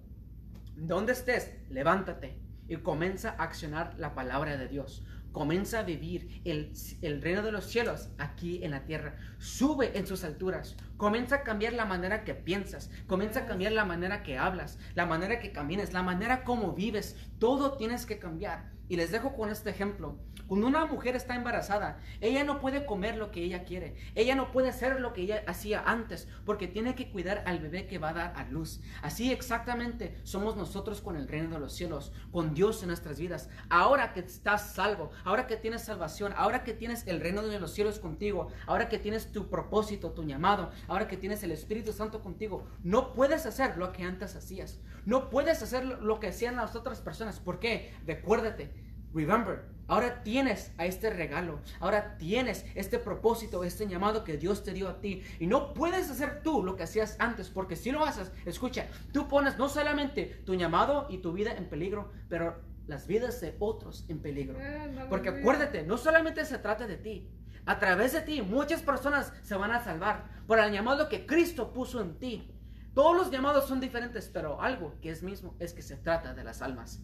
[0.76, 5.04] donde estés, levántate y comienza a accionar la palabra de Dios.
[5.32, 9.16] Comienza a vivir el, reino de los cielos aquí en la tierra.
[9.38, 10.76] Sube en sus alturas.
[10.98, 12.90] Comienza a cambiar la manera que piensas.
[13.06, 14.78] Comienza a cambiar la manera que hablas.
[14.94, 15.94] La manera que camines.
[15.94, 17.16] La manera como vives.
[17.38, 18.70] Todo tienes que cambiar.
[18.88, 20.18] Y les dejo con este ejemplo.
[20.46, 23.96] Cuando una mujer está embarazada, ella no puede comer lo que ella quiere.
[24.14, 27.86] Ella no puede hacer lo que ella hacía antes porque tiene que cuidar al bebé
[27.86, 28.80] que va a dar a luz.
[29.02, 33.48] Así exactamente somos nosotros con el reino de los cielos, con Dios en nuestras vidas.
[33.68, 37.72] Ahora que estás salvo, ahora que tienes salvación, ahora que tienes el reino de los
[37.72, 42.22] cielos contigo, ahora que tienes tu propósito, tu llamado, ahora que tienes el Espíritu Santo
[42.22, 44.80] contigo, no puedes hacer lo que antes hacías.
[45.04, 47.40] No puedes hacer lo que hacían las otras personas.
[47.40, 47.92] ¿Por qué?
[48.06, 48.72] Recuérdate,
[49.14, 54.72] Remember, ahora tienes a este regalo, ahora tienes este propósito, este llamado que Dios te
[54.72, 55.22] dio a ti.
[55.38, 59.28] Y no puedes hacer tú lo que hacías antes, porque si lo haces, escucha, tú
[59.28, 64.04] pones no solamente tu llamado y tu vida en peligro, pero las vidas de otros
[64.08, 64.58] en peligro.
[64.60, 67.28] Eh, porque acuérdate, no solamente se trata de ti.
[67.64, 71.72] A través de ti muchas personas se van a salvar por el llamado que Cristo
[71.72, 72.50] puso en ti.
[72.94, 76.44] Todos los llamados son diferentes, pero algo que es mismo es que se trata de
[76.44, 77.02] las almas.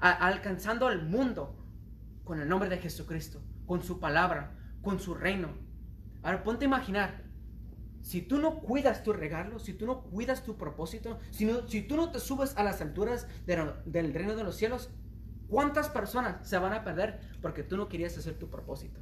[0.00, 1.56] alcanzando al mundo
[2.24, 5.48] con el nombre de Jesucristo, con su palabra, con su reino.
[6.22, 7.24] Ahora ponte a imaginar,
[8.02, 11.96] si tú no cuidas tu regalo, si tú no cuidas tu propósito, si, si tú
[11.96, 14.90] no te subes a las alturas del reino de los cielos,
[15.48, 19.00] ¿cuántas personas se van a perder porque tú no querías hacer tu propósito?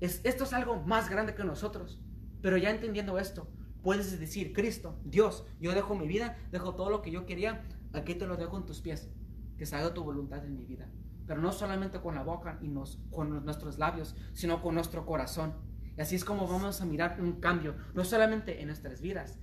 [0.00, 2.00] Es, esto es algo más grande que nosotros.
[2.40, 3.48] Pero ya entendiendo esto,
[3.82, 8.14] puedes decir, Cristo, Dios, yo dejo mi vida, dejo todo lo que yo quería, aquí
[8.14, 9.08] te lo dejo en tus pies,
[9.56, 10.88] que se haga tu voluntad en mi vida.
[11.26, 15.54] Pero no solamente con la boca y nos, con nuestros labios, sino con nuestro corazón.
[15.96, 19.38] Y así es como vamos a mirar un cambio, no solamente en nuestras vidas,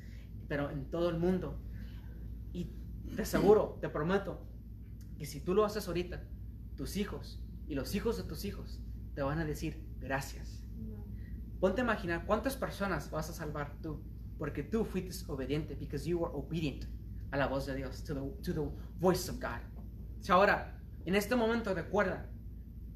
[0.48, 1.60] pero en todo el mundo.
[2.54, 2.72] Y
[3.16, 4.46] te aseguro, te prometo,
[5.18, 6.24] que si tú lo haces ahorita,
[6.76, 8.80] tus hijos y los hijos de tus hijos
[9.16, 10.64] te van a decir gracias.
[11.60, 14.02] Ponte a imaginar cuántas personas vas a salvar tú
[14.38, 16.86] porque tú fuiste obediente, because you were obedient
[17.32, 18.70] a la voz de Dios, to the, to the
[19.00, 19.62] voice of God.
[20.30, 22.30] ahora, en este momento recuerda,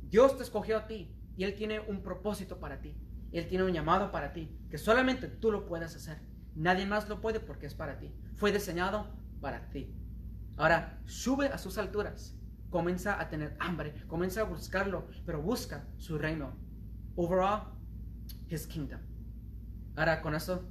[0.10, 2.96] Dios te escogió a ti y Él tiene un propósito para ti.
[3.32, 6.20] Él tiene un llamado para ti, que solamente tú lo puedes hacer.
[6.56, 8.12] Nadie más lo puede porque es para ti.
[8.36, 9.08] Fue diseñado
[9.42, 9.94] para ti.
[10.56, 12.36] Ahora, sube a sus alturas.
[12.70, 13.94] Comienza a tener hambre.
[14.08, 16.58] Comienza a buscarlo, pero busca su reino.
[17.16, 17.74] Overall,
[18.50, 19.02] His kingdom.
[19.96, 20.68] Ahora, con eso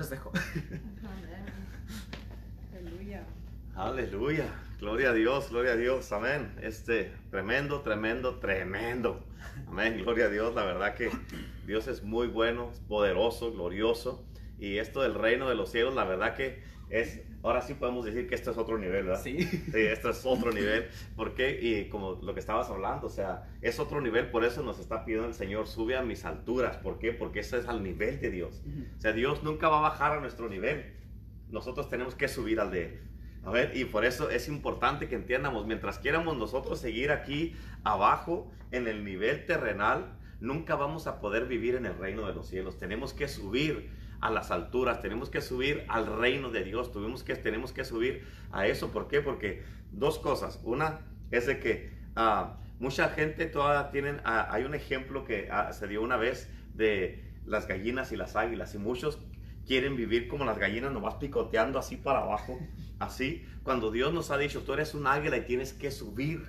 [0.00, 0.32] los dejo.
[2.72, 3.22] Aleluya.
[3.74, 4.46] Aleluya.
[4.78, 6.10] Gloria a Dios, gloria a Dios.
[6.12, 6.56] Amén.
[6.62, 9.22] Este, tremendo, tremendo, tremendo.
[9.68, 9.98] Amén.
[10.02, 10.54] Gloria a Dios.
[10.54, 11.10] La verdad que
[11.66, 14.24] Dios es muy bueno, poderoso, glorioso.
[14.58, 18.28] y esto del reino de los cielos, la verdad que es, ahora sí podemos decir
[18.28, 19.22] que esto es otro nivel, ¿verdad?
[19.22, 19.42] Sí.
[19.42, 20.88] Sí, esto es otro nivel.
[21.16, 21.58] ¿Por qué?
[21.60, 25.04] Y como lo que estabas hablando, o sea, es otro nivel, por eso nos está
[25.04, 26.76] pidiendo el Señor, sube a mis alturas.
[26.76, 27.12] ¿Por qué?
[27.12, 28.62] Porque eso es al nivel de Dios.
[28.98, 30.94] O sea, Dios nunca va a bajar a nuestro nivel.
[31.48, 33.00] Nosotros tenemos que subir al de Él.
[33.44, 38.50] A ver, y por eso es importante que entiendamos, mientras quieramos nosotros seguir aquí abajo
[38.70, 42.78] en el nivel terrenal, nunca vamos a poder vivir en el reino de los cielos.
[42.78, 47.36] Tenemos que subir a las alturas, tenemos que subir al reino de Dios, tuvimos que,
[47.36, 48.90] tenemos que subir a eso.
[48.90, 49.20] ¿Por qué?
[49.20, 50.60] Porque dos cosas.
[50.62, 55.72] Una es de que ah, mucha gente todavía tienen, ah, hay un ejemplo que ah,
[55.72, 59.18] se dio una vez de las gallinas y las águilas y muchos
[59.66, 62.58] quieren vivir como las gallinas, nomás picoteando así para abajo,
[62.98, 66.44] así, cuando Dios nos ha dicho, tú eres un águila y tienes que subir.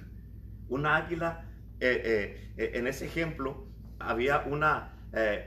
[0.70, 1.46] Un águila,
[1.80, 3.68] eh, eh, eh, en ese ejemplo,
[4.00, 4.94] había una,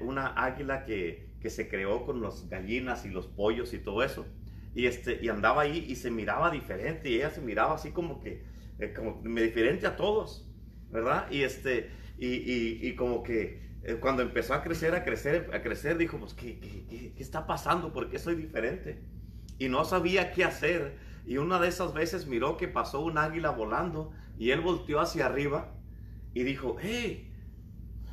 [0.00, 4.24] una águila que, que se creó con las gallinas y los pollos y todo eso.
[4.74, 8.18] Y, este, y andaba ahí y se miraba diferente y ella se miraba así como
[8.18, 8.46] que,
[8.78, 10.48] eh, como diferente a todos,
[10.90, 11.30] ¿verdad?
[11.30, 15.60] Y, este, y, y, y como que eh, cuando empezó a crecer, a crecer, a
[15.60, 17.92] crecer, dijo, pues, ¿qué, qué, qué, qué está pasando?
[17.92, 19.02] ¿Por qué soy diferente?
[19.58, 20.96] Y no sabía qué hacer.
[21.26, 25.26] Y una de esas veces miró que pasó un águila volando y él volteó hacia
[25.26, 25.74] arriba
[26.32, 27.30] y dijo, hey,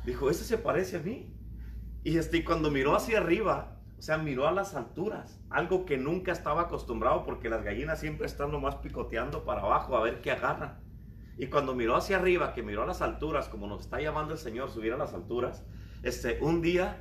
[0.04, 1.31] dijo, ese se parece a mí.
[2.04, 6.32] Y este, cuando miró hacia arriba, o sea, miró a las alturas, algo que nunca
[6.32, 10.80] estaba acostumbrado porque las gallinas siempre están nomás picoteando para abajo a ver qué agarran.
[11.38, 14.38] Y cuando miró hacia arriba, que miró a las alturas, como nos está llamando el
[14.38, 15.62] Señor, subir a las alturas,
[16.02, 17.00] este, un día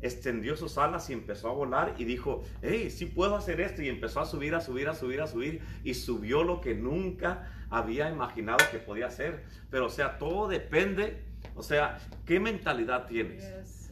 [0.00, 3.82] extendió sus alas y empezó a volar y dijo, hey, sí puedo hacer esto.
[3.82, 5.60] Y empezó a subir, a subir, a subir, a subir.
[5.84, 9.44] Y subió lo que nunca había imaginado que podía hacer.
[9.70, 11.22] Pero o sea, todo depende,
[11.54, 13.44] o sea, ¿qué mentalidad tienes?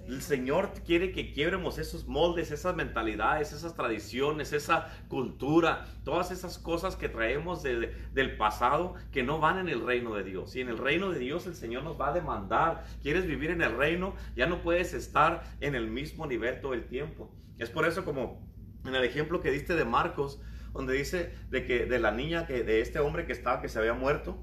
[0.06, 6.58] El Señor quiere que quiebremos esos moldes, esas mentalidades, esas tradiciones, esa cultura, todas esas
[6.58, 10.54] cosas que traemos de- del pasado que no van en el reino de Dios.
[10.54, 12.84] Y en el reino de Dios el Señor nos va a demandar.
[13.02, 14.14] ¿Quieres vivir en el reino?
[14.36, 17.34] Ya no puedes estar en el mismo nivel todo el tiempo.
[17.58, 18.46] Es por eso como
[18.84, 20.40] en el ejemplo que diste de Marcos,
[20.72, 23.80] donde dice de que de la niña que de este hombre que estaba que se
[23.80, 24.38] había muerto,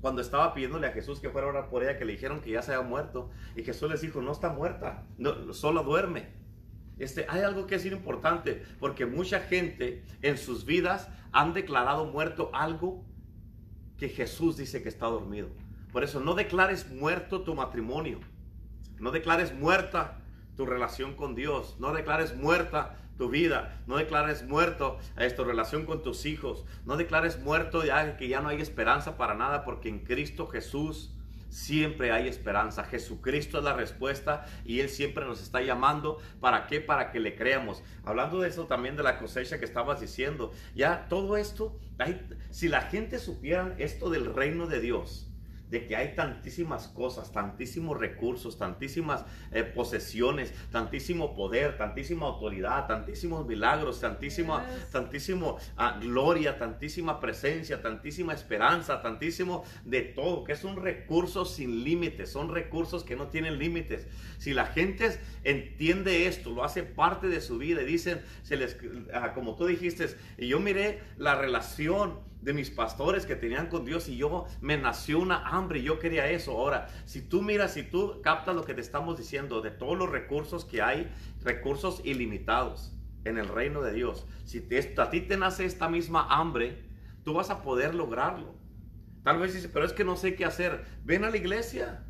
[0.00, 2.50] cuando estaba pidiéndole a Jesús que fuera a orar por ella, que le dijeron que
[2.50, 6.28] ya se había muerto, y Jesús les dijo, no está muerta, no, solo duerme.
[6.98, 12.50] Este, hay algo que es importante, porque mucha gente en sus vidas han declarado muerto
[12.52, 13.04] algo
[13.98, 15.48] que Jesús dice que está dormido.
[15.92, 18.20] Por eso no declares muerto tu matrimonio,
[18.98, 20.20] no declares muerta
[20.56, 25.84] tu relación con Dios, no declares muerta tu vida, no declares muerto eh, tu relación
[25.84, 29.90] con tus hijos, no declares muerto ya que ya no hay esperanza para nada, porque
[29.90, 31.14] en Cristo Jesús
[31.50, 32.82] siempre hay esperanza.
[32.84, 36.16] Jesucristo es la respuesta y Él siempre nos está llamando.
[36.40, 36.80] ¿Para qué?
[36.80, 37.82] Para que le creamos.
[38.04, 41.76] Hablando de eso también de la cosecha que estabas diciendo, ya todo esto,
[42.48, 45.29] si la gente supiera esto del reino de Dios,
[45.70, 53.46] de que hay tantísimas cosas, tantísimos recursos, tantísimas eh, posesiones, tantísimo poder, tantísima autoridad, tantísimos
[53.46, 54.90] milagros, tantísima, Yes.
[54.90, 61.84] tantísimo ah, gloria, tantísima presencia, tantísima esperanza, tantísimo de todo, que es un recurso sin
[61.84, 64.06] límites, son recursos que no tienen límites.
[64.38, 68.76] Si la gente entiende esto, lo hace parte de su vida y dicen, se les,
[69.14, 73.84] ah, como tú dijiste, y yo miré la relación de mis pastores que tenían con
[73.84, 76.52] Dios y yo me nació una hambre y yo quería eso.
[76.52, 80.10] Ahora, si tú miras, si tú captas lo que te estamos diciendo de todos los
[80.10, 85.64] recursos que hay, recursos ilimitados en el reino de Dios, si a ti te nace
[85.64, 86.82] esta misma hambre,
[87.24, 88.54] tú vas a poder lograrlo.
[89.22, 90.84] Tal vez dices, pero es que no sé qué hacer.
[91.04, 92.06] Ven a la iglesia.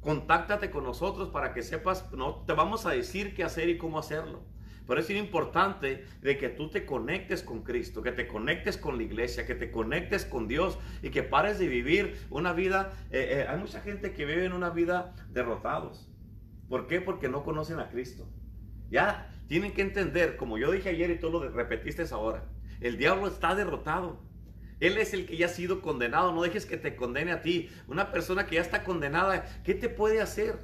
[0.00, 3.98] Contáctate con nosotros para que sepas, no te vamos a decir qué hacer y cómo
[3.98, 4.44] hacerlo.
[4.88, 9.02] Pero es importante de que tú te conectes con Cristo, que te conectes con la
[9.02, 12.94] iglesia, que te conectes con Dios y que pares de vivir una vida.
[13.10, 16.08] eh, eh, hay mucha gente que vive en una vida derrotados.
[16.70, 17.02] ¿Por qué?
[17.02, 18.26] Porque no conocen a Cristo.
[18.90, 22.46] Ya tienen que entender, como yo dije ayer y tú lo repetiste ahora,
[22.80, 24.22] el diablo está derrotado.
[24.80, 26.32] Él es el que ya ha sido condenado.
[26.32, 27.68] No dejes que te condene a ti.
[27.88, 30.58] Una persona que ya está condenada, ¿qué te puede hacer?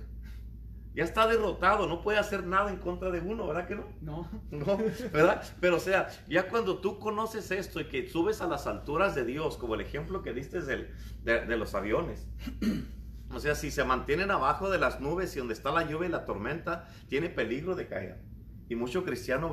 [0.95, 3.89] Ya está derrotado, no puede hacer nada en contra de uno, ¿verdad que no?
[4.01, 4.31] No.
[4.51, 4.79] No,
[5.13, 5.43] ¿verdad?
[5.61, 9.25] Pero o sea, ya cuando tú conoces esto y que subes a las alturas de
[9.25, 12.29] Dios, como el ejemplo que diste del- de, de los aviones,
[13.31, 16.13] o sea, si se mantienen abajo de las nubes y donde está la lluvia y
[16.13, 18.21] la tormenta, tiene peligro de caer.
[18.69, 19.53] Y muchos cristianos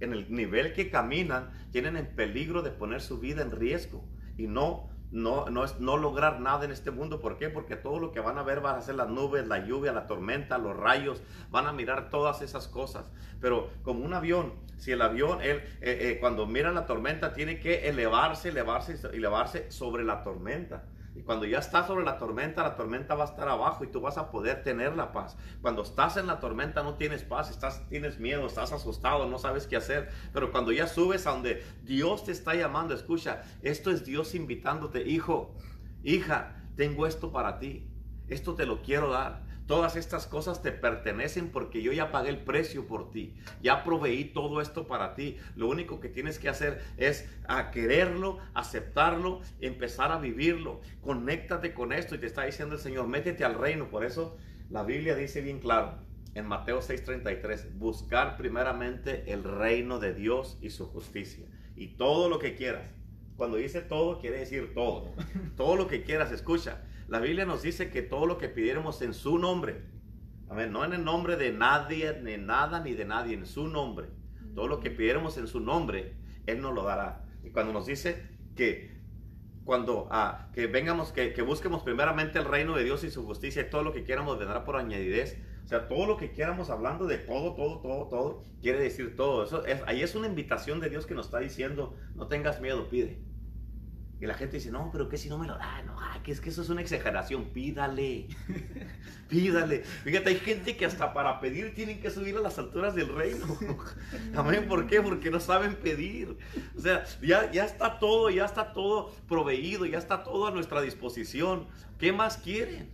[0.00, 4.04] en el nivel que caminan, tienen en peligro de poner su vida en riesgo.
[4.36, 7.20] Y no, no, no, es, no lograr nada en este mundo.
[7.20, 7.48] ¿Por qué?
[7.48, 10.08] Porque todo lo que van a ver va a ser las nubes, la lluvia, la
[10.08, 11.22] tormenta, los rayos.
[11.52, 13.04] Van a mirar todas esas cosas.
[13.40, 17.60] Pero como un avión, si el avión, él, eh, eh, cuando mira la tormenta, tiene
[17.60, 20.82] que elevarse, elevarse, elevarse sobre la tormenta.
[21.14, 24.00] Y cuando ya estás sobre la tormenta, la tormenta va a estar abajo y tú
[24.00, 25.36] vas a poder tener la paz.
[25.62, 29.68] Cuando estás en la tormenta no tienes paz, estás, tienes miedo, estás asustado, no sabes
[29.68, 30.10] qué hacer.
[30.32, 35.06] Pero cuando ya subes a donde Dios te está llamando, escucha, esto es Dios invitándote,
[35.08, 35.54] hijo,
[36.02, 37.88] hija, tengo esto para ti.
[38.26, 39.44] Esto te lo quiero dar.
[39.66, 43.34] Todas estas cosas te pertenecen porque yo ya pagué el precio por ti.
[43.62, 45.38] Ya proveí todo esto para ti.
[45.56, 50.82] Lo único que tienes que hacer es a quererlo, aceptarlo, empezar a vivirlo.
[51.00, 53.88] Conéctate con esto y te está diciendo el Señor, métete al reino.
[53.88, 54.36] Por eso
[54.68, 55.98] la Biblia dice bien claro
[56.34, 61.46] en Mateo 6:33, buscar primeramente el reino de Dios y su justicia.
[61.74, 62.90] Y todo lo que quieras.
[63.36, 65.12] Cuando dice todo, quiere decir todo.
[65.56, 69.14] Todo lo que quieras, escucha la Biblia nos dice que todo lo que pidiéramos en
[69.14, 69.82] su nombre,
[70.48, 74.08] amén, no en el nombre de nadie, ni nada, ni de nadie, en su nombre.
[74.54, 76.14] Todo lo que pidiéramos en su nombre,
[76.46, 77.24] Él nos lo dará.
[77.42, 78.26] Y cuando nos dice
[78.56, 78.94] que
[79.64, 83.70] cuando ah, que vengamos, que, busquemos primeramente el reino de Dios y su justicia y
[83.70, 85.38] todo lo que quieramos vendrá por añadidez.
[85.64, 89.44] O sea, todo lo que quieramos hablando de todo, todo, todo, todo, quiere decir todo.
[89.44, 92.88] Eso es, ahí es una invitación de Dios que nos está diciendo, no tengas miedo,
[92.90, 93.18] pide.
[94.20, 95.82] Y la gente dice, no, pero ¿qué si no me lo da?
[95.82, 97.44] No, que es que eso es una exageración.
[97.50, 98.28] Pídale,
[99.28, 99.82] pídale.
[99.82, 103.46] Fíjate, hay gente que hasta para pedir tienen que subir a las alturas del reino.
[104.34, 105.02] Amén, ¿por qué?
[105.02, 106.38] Porque no saben pedir.
[106.76, 110.80] O sea, ya, ya está todo, ya está todo proveído, ya está todo a nuestra
[110.80, 111.66] disposición.
[111.98, 112.90] ¿Qué más quieren?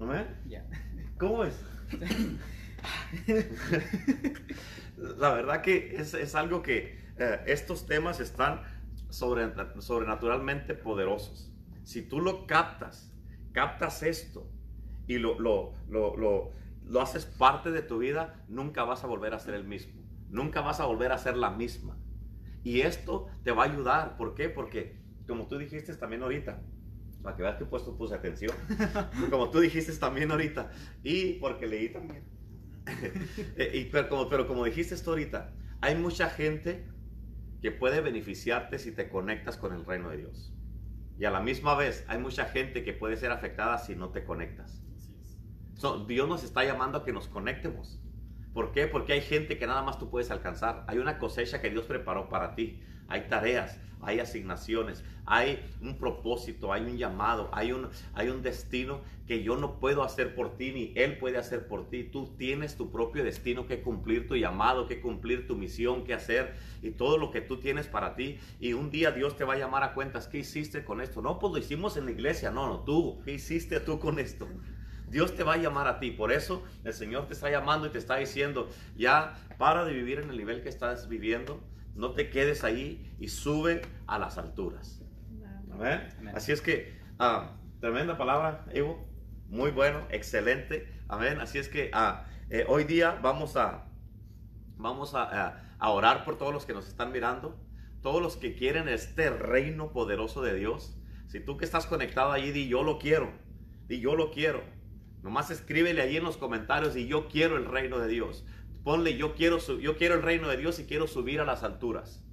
[0.00, 0.26] ¿Amén?
[1.18, 1.54] ¿Cómo es?
[4.96, 8.62] La verdad que es, es algo que eh, estos temas están
[9.10, 11.52] sobrenaturalmente poderosos.
[11.84, 13.12] Si tú lo captas,
[13.52, 14.50] captas esto
[15.06, 16.52] y lo, lo, lo,
[16.84, 20.02] lo, haces parte de tu vida, nunca vas a volver a ser el mismo.
[20.28, 21.96] Nunca vas a volver a ser la misma.
[22.62, 24.16] Y esto te va a ayudar.
[24.16, 24.50] ¿Por qué?
[24.50, 26.60] Porque, como tú dijiste también ahorita,
[27.22, 28.54] para que veas que he puesto puse atención,
[29.30, 30.70] como tú dijiste también ahorita,
[31.02, 32.24] y porque leí también.
[33.56, 36.86] Eh, y, pero, como, pero como dijiste esto ahorita, hay mucha gente
[37.60, 40.52] que puede beneficiarte si te conectas con el reino de Dios.
[41.18, 44.24] Y a la misma vez hay mucha gente que puede ser afectada si no te
[44.24, 44.82] conectas.
[46.06, 48.00] Dios nos está llamando a que nos conectemos.
[48.52, 48.86] ¿Por qué?
[48.86, 50.84] Porque hay gente que nada más tú puedes alcanzar.
[50.88, 52.82] Hay una cosecha que Dios preparó para ti.
[53.08, 59.00] Hay tareas, hay asignaciones, hay un propósito, hay un llamado, hay un, hay un destino
[59.26, 62.04] que yo no puedo hacer por ti ni Él puede hacer por ti.
[62.04, 66.54] Tú tienes tu propio destino que cumplir, tu llamado que cumplir, tu misión que hacer
[66.82, 68.38] y todo lo que tú tienes para ti.
[68.60, 70.28] Y un día Dios te va a llamar a cuentas.
[70.28, 71.20] ¿Qué hiciste con esto?
[71.20, 72.50] No, pues lo hicimos en la iglesia.
[72.50, 73.20] No, no, tú.
[73.24, 74.48] ¿Qué hiciste tú con esto?
[75.10, 76.10] Dios te va a llamar a ti.
[76.10, 80.20] Por eso el Señor te está llamando y te está diciendo, ya para de vivir
[80.20, 81.60] en el nivel que estás viviendo
[81.98, 85.02] no te quedes ahí y sube a las alturas.
[85.72, 86.08] Amén.
[86.32, 89.06] Así es que, ah, tremenda palabra, Evo.
[89.48, 91.02] Muy bueno, excelente.
[91.08, 91.40] Amén.
[91.40, 93.88] Así es que ah, eh, hoy día vamos a,
[94.76, 97.58] vamos a, a, orar por todos los que nos están mirando,
[98.00, 100.96] todos los que quieren este reino poderoso de Dios.
[101.26, 103.32] Si tú que estás conectado allí, di yo lo quiero,
[103.88, 104.62] di yo lo quiero.
[105.22, 108.44] Nomás escríbele ahí en los comentarios y yo quiero el reino de Dios.
[108.84, 112.24] Ponle, yo quiero, yo quiero el reino de Dios y quiero subir a las alturas.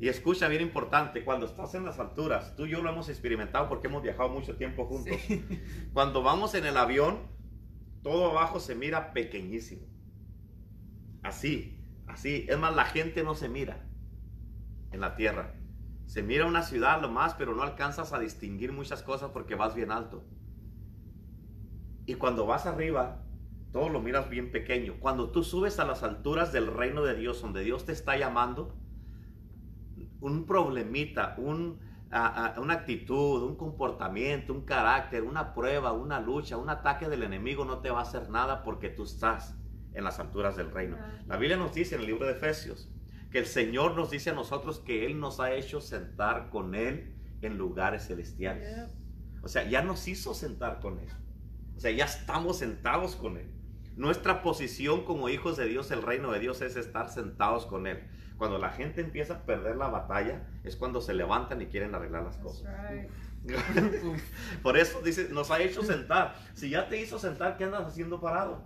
[0.00, 3.68] Y escucha, bien importante, cuando estás en las alturas, tú y yo lo hemos experimentado
[3.68, 5.16] porque hemos viajado mucho tiempo juntos.
[5.92, 7.18] Cuando vamos en el avión,
[8.02, 9.86] todo abajo se mira pequeñísimo.
[11.22, 12.46] Así, así.
[12.48, 13.86] Es más, la gente no se mira
[14.90, 15.54] en la tierra.
[16.06, 19.74] Se mira una ciudad lo más, pero no alcanzas a distinguir muchas cosas porque vas
[19.74, 20.24] bien alto.
[22.06, 23.22] Y cuando vas arriba,
[23.72, 24.94] todo lo miras bien pequeño.
[25.00, 28.74] Cuando tú subes a las alturas del reino de Dios, donde Dios te está llamando,
[30.20, 31.78] un problemita, un,
[32.10, 37.78] una actitud, un comportamiento, un carácter, una prueba, una lucha, un ataque del enemigo no
[37.78, 39.56] te va a hacer nada porque tú estás
[39.94, 40.98] en las alturas del reino.
[41.26, 42.88] La Biblia nos dice en el libro de Efesios
[43.30, 47.14] que el Señor nos dice a nosotros que Él nos ha hecho sentar con Él
[47.42, 48.76] en lugares celestiales.
[49.42, 51.08] O sea, ya nos hizo sentar con Él.
[51.76, 53.59] O sea, ya estamos sentados con Él.
[53.96, 58.00] Nuestra posición como hijos de Dios, el reino de Dios, es estar sentados con Él.
[58.38, 62.22] Cuando la gente empieza a perder la batalla, es cuando se levantan y quieren arreglar
[62.22, 62.72] las cosas.
[64.62, 66.34] Por eso dice, nos ha hecho sentar.
[66.54, 68.64] Si ya te hizo sentar, ¿qué andas haciendo parado?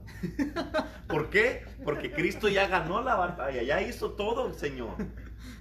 [1.08, 1.64] ¿Por qué?
[1.84, 4.94] Porque Cristo ya ganó la batalla, ya hizo todo el Señor.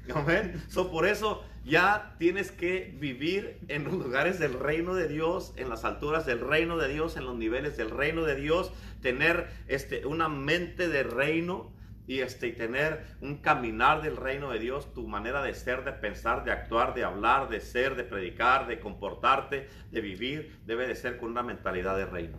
[0.13, 0.61] Amén.
[0.67, 5.69] So, por eso ya tienes que vivir en los lugares del reino de Dios, en
[5.69, 10.05] las alturas del reino de Dios, en los niveles del reino de Dios, tener este,
[10.05, 11.71] una mente de reino
[12.05, 16.43] y, este, tener un caminar del reino de Dios, tu manera de ser, de pensar,
[16.43, 21.17] de actuar, de hablar, de ser, de predicar, de comportarte, de vivir, debe de ser
[21.17, 22.37] con una mentalidad de reino.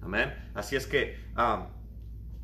[0.00, 0.32] Amén.
[0.54, 1.70] Así es que ah,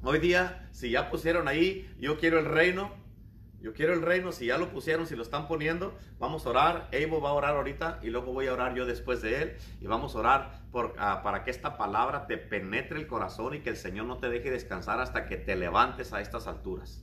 [0.03, 3.06] hoy día, si ya pusieron ahí, yo quiero el reino,
[3.67, 6.89] yo quiero el reino, si ya lo pusieron, si lo están poniendo, vamos a orar.
[6.93, 9.57] Evo va a orar ahorita y luego voy a orar yo después de él.
[9.81, 13.63] Y vamos a orar por, ah, para que esta palabra te penetre el corazón y
[13.63, 17.03] que el Señor no te deje descansar hasta que te levantes a estas alturas.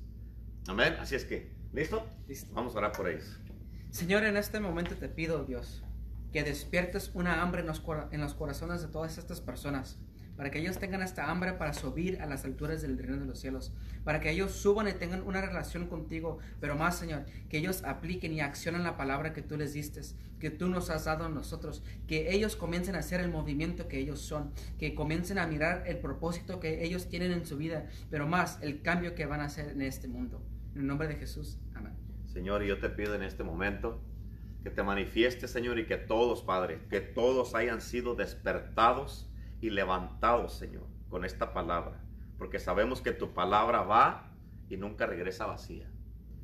[0.70, 0.96] Amén.
[1.02, 2.08] Así es que, ¿listo?
[2.30, 2.54] Listo.
[2.54, 3.42] Vamos a orar por ellos.
[3.90, 5.84] Señor, en este momento te pido, Dios,
[6.32, 10.00] que despiertes una hambre en los, cora- en los corazones de todas estas personas,
[10.36, 13.40] para que ellos tengan esta hambre para subir a las alturas del reino de los
[13.40, 13.74] cielos,
[14.04, 18.34] para que ellos suban y tengan una relación contigo, pero más, Señor, que ellos apliquen
[18.34, 20.02] y accionen la palabra que tú les diste,
[20.40, 24.00] que tú nos has dado a nosotros, que ellos comiencen a hacer el movimiento que
[24.00, 28.28] ellos son, que comiencen a mirar el propósito que ellos tienen en su vida, pero
[28.28, 30.42] más el cambio que van a hacer en este mundo.
[30.74, 31.94] En el nombre de Jesús, amén.
[32.26, 34.02] Señor, yo te pido en este momento
[34.64, 39.30] que te manifiestes, Señor, y que todos, Padre, que todos hayan sido despertados
[39.64, 42.04] y levantados, Señor, con esta palabra.
[42.38, 44.30] Porque sabemos que tu palabra va
[44.70, 45.90] y nunca regresa vacía.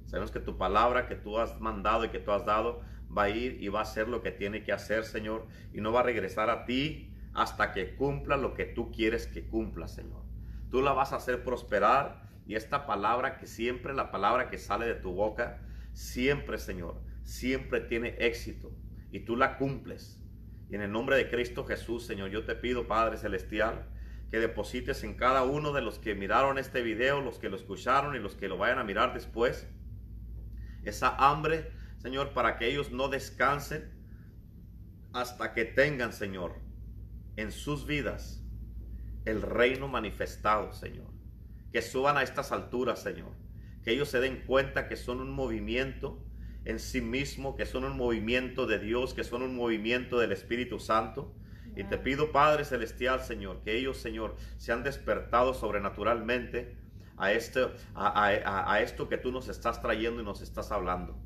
[0.06, 2.82] Sabemos que tu palabra que tú has mandado y que tú has dado
[3.16, 5.92] va a ir y va a hacer lo que tiene que hacer, Señor, y no
[5.92, 10.24] va a regresar a ti hasta que cumpla lo que tú quieres que cumpla, Señor.
[10.72, 14.86] Tú la vas a hacer prosperar y esta palabra que siempre, la palabra que sale
[14.86, 15.60] de tu boca,
[15.92, 18.72] siempre, Señor, siempre tiene éxito
[19.12, 20.19] y tú la cumples.
[20.70, 23.88] Y en el nombre de Cristo Jesús, Señor, yo te pido, Padre Celestial,
[24.30, 28.16] que deposites en cada uno de los que miraron este video, los que lo escucharon
[28.16, 29.68] y los que lo vayan a mirar después,
[30.84, 33.92] esa hambre, Señor, para que ellos no descansen
[35.14, 36.56] hasta que tengan, Señor,
[37.36, 38.44] en sus vidas
[39.26, 41.08] el reino manifestado, Señor.
[41.72, 43.32] Que suban a estas alturas, Señor.
[43.84, 46.24] Que ellos se den cuenta que son un movimiento
[46.66, 50.80] en sí mismo, que son un movimiento de Dios, que son un movimiento del Espíritu
[50.80, 51.34] Santo.
[51.76, 56.76] Y te pido, Padre Celestial, Señor, que ellos, Señor, se han despertado sobrenaturalmente
[57.18, 57.62] a, este,
[57.94, 61.18] a, a- a esto que tú nos estás trayendo y nos estás hablando.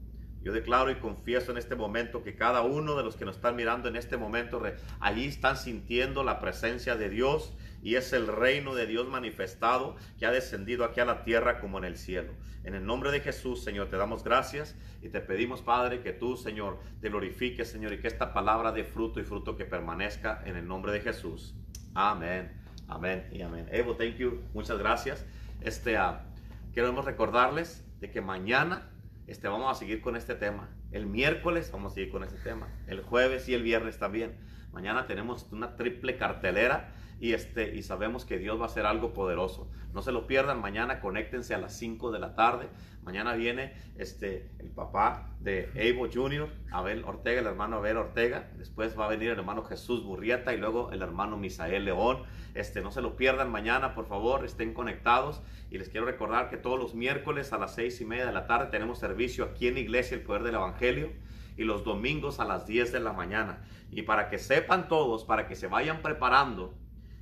[0.41, 3.55] Yo declaro y confieso en este momento que cada uno de los que nos están
[3.55, 4.61] mirando en este momento,
[4.99, 7.53] allí están sintiendo la presencia de Dios
[7.83, 11.77] y es el reino de Dios manifestado que ha descendido aquí a la tierra como
[11.77, 12.33] en el cielo.
[12.63, 16.37] En el nombre de Jesús, Señor, te damos gracias y te pedimos, Padre, que tú,
[16.37, 20.55] Señor, te glorifiques, Señor, y que esta palabra dé fruto y fruto que permanezca en
[20.55, 21.55] el nombre de Jesús.
[21.93, 22.53] Amén,
[22.87, 23.67] amén y amén.
[23.69, 25.25] Evo, thank you, muchas gracias.
[25.59, 26.25] Este, ah,
[26.73, 28.89] queremos recordarles de que mañana
[29.27, 30.69] este, vamos a seguir con este tema.
[30.93, 32.69] El miércoles vamos a seguir con este tema.
[32.87, 34.37] El jueves y el viernes también.
[34.71, 36.93] Mañana tenemos una triple cartelera
[37.23, 39.71] y, este, y sabemos que Dios va a hacer algo poderoso.
[39.93, 40.59] No se lo pierdan.
[40.59, 42.67] Mañana conéctense a las 5 de la tarde.
[43.01, 48.51] Mañana viene este, el papá de Evo Jr., Abel Ortega, el hermano Abel Ortega.
[48.57, 52.23] Después va a venir el hermano Jesús Burrieta y luego el hermano Misael León.
[52.55, 55.41] Este, no se lo pierdan mañana, por favor, estén conectados.
[55.71, 58.47] Y les quiero recordar que todos los miércoles a las seis y media de la
[58.47, 61.09] tarde tenemos servicio aquí en Iglesia El Poder del Evangelio
[61.55, 63.63] y los domingos a las 10 de la mañana.
[63.91, 66.73] Y para que sepan todos, para que se vayan preparando,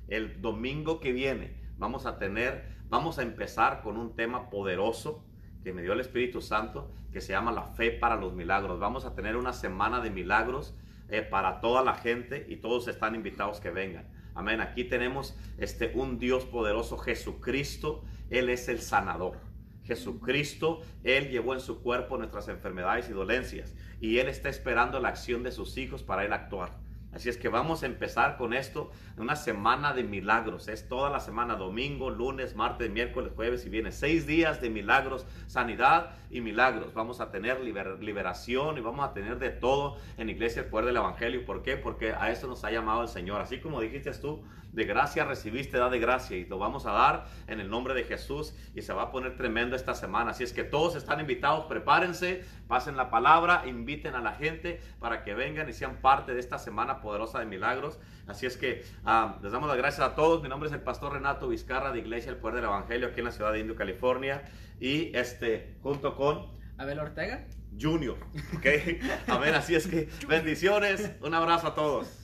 [0.08, 5.24] el domingo que viene vamos a tener, vamos a empezar con un tema poderoso
[5.64, 8.80] que me dio el Espíritu Santo, que se llama la fe para los milagros.
[8.80, 10.74] Vamos a tener una semana de milagros
[11.08, 14.08] eh, para toda la gente y todos están invitados que vengan.
[14.34, 14.60] Amén.
[14.60, 18.04] Aquí tenemos este, un Dios poderoso, Jesucristo.
[18.30, 19.38] Él es el sanador.
[19.84, 23.74] Jesucristo, Él llevó en su cuerpo nuestras enfermedades y dolencias.
[24.00, 26.78] Y Él está esperando la acción de sus hijos para Él actuar.
[27.12, 30.68] Así es que vamos a empezar con esto, una semana de milagros.
[30.68, 33.96] Es toda la semana, domingo, lunes, martes, miércoles, jueves y viernes.
[33.96, 36.94] Seis días de milagros, sanidad y milagros.
[36.94, 40.86] Vamos a tener liber- liberación y vamos a tener de todo en Iglesia el Poder
[40.86, 41.44] del Evangelio.
[41.44, 41.76] ¿Por qué?
[41.76, 43.42] Porque a eso nos ha llamado el Señor.
[43.42, 44.42] Así como dijiste tú,
[44.72, 48.04] de gracia recibiste, da de gracia y lo vamos a dar en el nombre de
[48.04, 50.30] Jesús y se va a poner tremendo esta semana.
[50.30, 55.22] Así es que todos están invitados, prepárense, pasen la palabra, inviten a la gente para
[55.22, 57.98] que vengan y sean parte de esta semana poderosa de milagros.
[58.26, 60.42] Así es que ah, les damos las gracias a todos.
[60.42, 63.26] Mi nombre es el pastor Renato Vizcarra de Iglesia El Poder del Evangelio aquí en
[63.26, 64.42] la ciudad de Indio, California
[64.80, 66.46] y este junto con
[66.78, 67.46] Abel Ortega.
[67.78, 68.16] Junior.
[68.56, 68.66] ¿ok?
[69.28, 69.54] Amén.
[69.54, 71.12] Así es que bendiciones.
[71.20, 72.21] Un abrazo a todos.